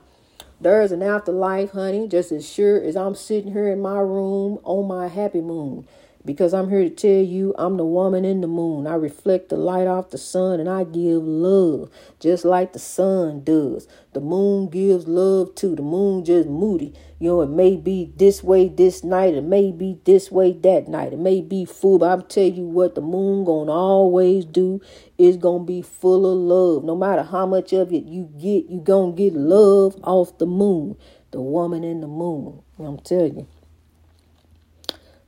There 0.60 0.82
is 0.82 0.92
an 0.92 1.04
afterlife, 1.04 1.70
honey, 1.72 2.08
just 2.08 2.32
as 2.32 2.50
sure 2.50 2.82
as 2.82 2.98
I'm 2.98 3.14
sitting 3.14 3.54
here 3.54 3.72
in 3.72 3.80
my 3.80 4.00
room 4.00 4.58
on 4.64 4.88
my 4.88 5.08
happy 5.08 5.40
moon 5.40 5.88
because 6.26 6.54
I'm 6.54 6.70
here 6.70 6.84
to 6.84 6.90
tell 6.90 7.24
you 7.24 7.56
I'm 7.58 7.78
the 7.78 7.86
woman 7.86 8.26
in 8.26 8.42
the 8.42 8.48
moon. 8.48 8.88
I 8.88 8.96
reflect 8.96 9.50
the 9.50 9.56
light 9.56 9.88
off 9.88 10.10
the 10.10 10.18
sun 10.18 10.60
and 10.60 10.68
I 10.68 10.84
give 10.84 11.24
love 11.24 11.90
just 12.20 12.44
like 12.44 12.74
the 12.74 12.80
sun 12.80 13.44
does. 13.44 13.88
The 14.14 14.20
moon 14.20 14.70
gives 14.70 15.08
love 15.08 15.56
too. 15.56 15.76
The 15.76 15.82
moon 15.82 16.26
just 16.26 16.50
moody. 16.50 16.94
You 17.20 17.30
know, 17.30 17.42
it 17.42 17.50
may 17.50 17.78
be 17.78 18.12
this 18.18 18.44
way 18.44 18.68
this 18.68 19.04
night. 19.04 19.34
It 19.34 19.44
may 19.44 19.72
be 19.72 20.00
this 20.04 20.32
way 20.32 20.52
that 20.54 20.88
night. 20.88 21.14
It 21.14 21.20
may 21.20 21.42
be 21.42 21.66
full, 21.66 22.00
but 22.00 22.12
I'm 22.12 22.24
telling 22.24 22.56
you 22.56 22.66
what 22.66 22.96
the 22.96 23.02
moon 23.02 23.46
gonna 23.46 23.72
always 23.72 24.46
do 24.46 24.82
is 25.18 25.38
gonna 25.38 25.64
be 25.64 25.82
full 25.82 26.26
of 26.26 26.38
love. 26.38 26.84
No 26.84 26.96
matter 26.96 27.24
how 27.24 27.46
much 27.46 27.72
of 27.74 27.94
it 27.94 28.06
you 28.06 28.30
get, 28.38 28.70
you 28.70 28.82
gonna 28.82 29.14
get 29.14 29.34
love 29.34 29.98
off 30.04 30.38
the 30.38 30.46
moon. 30.46 30.98
The 31.32 31.42
woman 31.42 31.84
in 31.84 32.02
the 32.02 32.08
moon. 32.08 32.62
I'm 32.80 32.98
telling 33.00 33.40
you. 33.40 33.59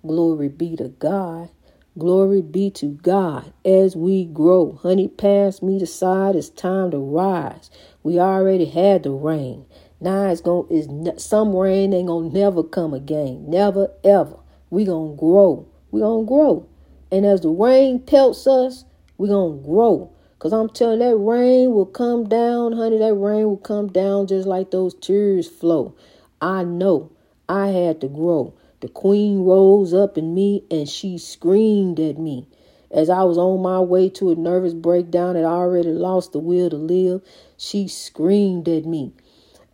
Glory 0.05 0.49
be 0.49 0.75
to 0.77 0.89
God. 0.89 1.49
Glory 1.95 2.41
be 2.41 2.71
to 2.71 2.87
God 2.87 3.53
as 3.63 3.95
we 3.95 4.25
grow. 4.25 4.79
Honey, 4.81 5.07
pass 5.07 5.61
me 5.61 5.77
the 5.77 5.85
side. 5.85 6.35
It's 6.35 6.49
time 6.49 6.89
to 6.91 6.97
rise. 6.97 7.69
We 8.01 8.19
already 8.19 8.65
had 8.65 9.03
the 9.03 9.11
rain. 9.11 9.65
Now 9.99 10.31
it's 10.31 10.41
going 10.41 10.67
is 10.71 11.23
some 11.23 11.55
rain 11.55 11.93
ain't 11.93 12.07
gonna 12.07 12.29
never 12.29 12.63
come 12.63 12.95
again. 12.95 13.45
Never 13.47 13.89
ever. 14.03 14.37
We 14.71 14.85
gonna 14.85 15.15
grow. 15.15 15.67
We 15.91 16.01
gonna 16.01 16.25
grow. 16.25 16.67
And 17.11 17.23
as 17.23 17.41
the 17.41 17.49
rain 17.49 17.99
pelts 17.99 18.47
us, 18.47 18.85
we 19.19 19.27
gonna 19.27 19.57
grow. 19.57 20.11
Cause 20.39 20.53
I'm 20.53 20.69
telling 20.69 20.99
that 20.99 21.15
rain 21.17 21.73
will 21.73 21.85
come 21.85 22.27
down, 22.27 22.71
honey. 22.71 22.97
That 22.97 23.13
rain 23.13 23.45
will 23.45 23.57
come 23.57 23.89
down 23.89 24.25
just 24.25 24.47
like 24.47 24.71
those 24.71 24.95
tears 24.95 25.47
flow. 25.47 25.95
I 26.41 26.63
know 26.63 27.11
I 27.47 27.67
had 27.67 28.01
to 28.01 28.07
grow. 28.07 28.55
The 28.81 28.89
queen 28.89 29.43
rose 29.43 29.93
up 29.93 30.17
in 30.17 30.33
me 30.33 30.63
and 30.71 30.89
she 30.89 31.19
screamed 31.19 31.99
at 31.99 32.17
me. 32.17 32.47
As 32.89 33.11
I 33.11 33.23
was 33.23 33.37
on 33.37 33.61
my 33.61 33.79
way 33.79 34.09
to 34.09 34.31
a 34.31 34.35
nervous 34.35 34.73
breakdown 34.73 35.35
and 35.35 35.45
I 35.45 35.51
already 35.51 35.91
lost 35.91 36.31
the 36.31 36.39
will 36.39 36.67
to 36.71 36.77
live, 36.77 37.21
she 37.57 37.87
screamed 37.87 38.67
at 38.67 38.85
me. 38.85 39.13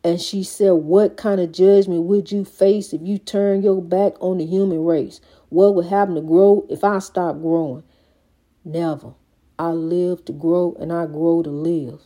And 0.03 0.19
she 0.19 0.43
said, 0.43 0.71
What 0.71 1.15
kind 1.15 1.39
of 1.39 1.53
judgment 1.53 2.03
would 2.03 2.33
you 2.33 2.43
face 2.43 2.91
if 2.91 3.01
you 3.01 3.17
turn 3.17 3.63
your 3.63 3.81
back 3.81 4.13
on 4.19 4.39
the 4.39 4.45
human 4.45 4.83
race? 4.83 5.21
What 5.47 5.75
would 5.75 5.85
happen 5.85 6.15
to 6.15 6.21
grow 6.21 6.65
if 6.69 6.83
I 6.83 6.99
stop 6.99 7.39
growing? 7.39 7.83
Never. 8.65 9.13
I 9.57 9.69
live 9.69 10.25
to 10.25 10.33
grow 10.33 10.75
and 10.79 10.91
I 10.91 11.05
grow 11.05 11.43
to 11.43 11.49
live. 11.49 12.01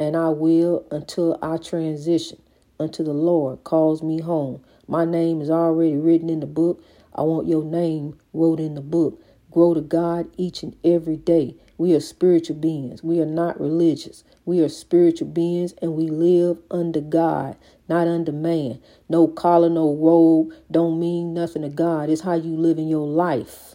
And 0.00 0.16
I 0.16 0.30
will 0.30 0.86
until 0.90 1.38
I 1.42 1.58
transition, 1.58 2.40
until 2.80 3.04
the 3.04 3.12
Lord 3.12 3.62
calls 3.62 4.02
me 4.02 4.20
home. 4.20 4.62
My 4.88 5.04
name 5.04 5.40
is 5.40 5.50
already 5.50 5.96
written 5.96 6.30
in 6.30 6.40
the 6.40 6.46
book. 6.46 6.82
I 7.14 7.22
want 7.22 7.48
your 7.48 7.64
name 7.64 8.18
wrote 8.32 8.60
in 8.60 8.74
the 8.74 8.80
book. 8.80 9.20
grow 9.50 9.74
to 9.74 9.80
God 9.80 10.28
each 10.36 10.62
and 10.62 10.76
every 10.84 11.16
day. 11.16 11.56
We 11.78 11.94
are 11.94 12.00
spiritual 12.00 12.56
beings. 12.56 13.02
We 13.02 13.20
are 13.20 13.26
not 13.26 13.60
religious. 13.60 14.24
We 14.44 14.60
are 14.60 14.68
spiritual 14.68 15.28
beings 15.28 15.74
and 15.82 15.94
we 15.94 16.08
live 16.08 16.58
under 16.70 17.00
God, 17.00 17.56
not 17.88 18.06
under 18.06 18.32
man. 18.32 18.80
No 19.08 19.26
collar, 19.28 19.70
no 19.70 19.94
robe 19.94 20.52
don't 20.70 21.00
mean 21.00 21.34
nothing 21.34 21.62
to 21.62 21.68
God. 21.68 22.10
It's 22.10 22.22
how 22.22 22.34
you 22.34 22.56
live 22.56 22.78
in 22.78 22.88
your 22.88 23.06
life. 23.06 23.74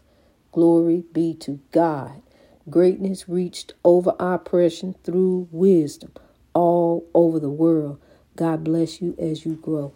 Glory 0.52 1.04
be 1.14 1.34
to 1.36 1.60
God. 1.72 2.22
Greatness 2.70 3.28
reached 3.28 3.74
over 3.84 4.14
oppression 4.20 4.96
through 5.04 5.48
wisdom 5.52 6.12
all 6.54 7.06
over 7.14 7.40
the 7.40 7.50
world. 7.50 8.00
God 8.36 8.64
bless 8.64 9.02
you 9.02 9.16
as 9.20 9.46
you 9.46 9.56
grow. 9.56 9.94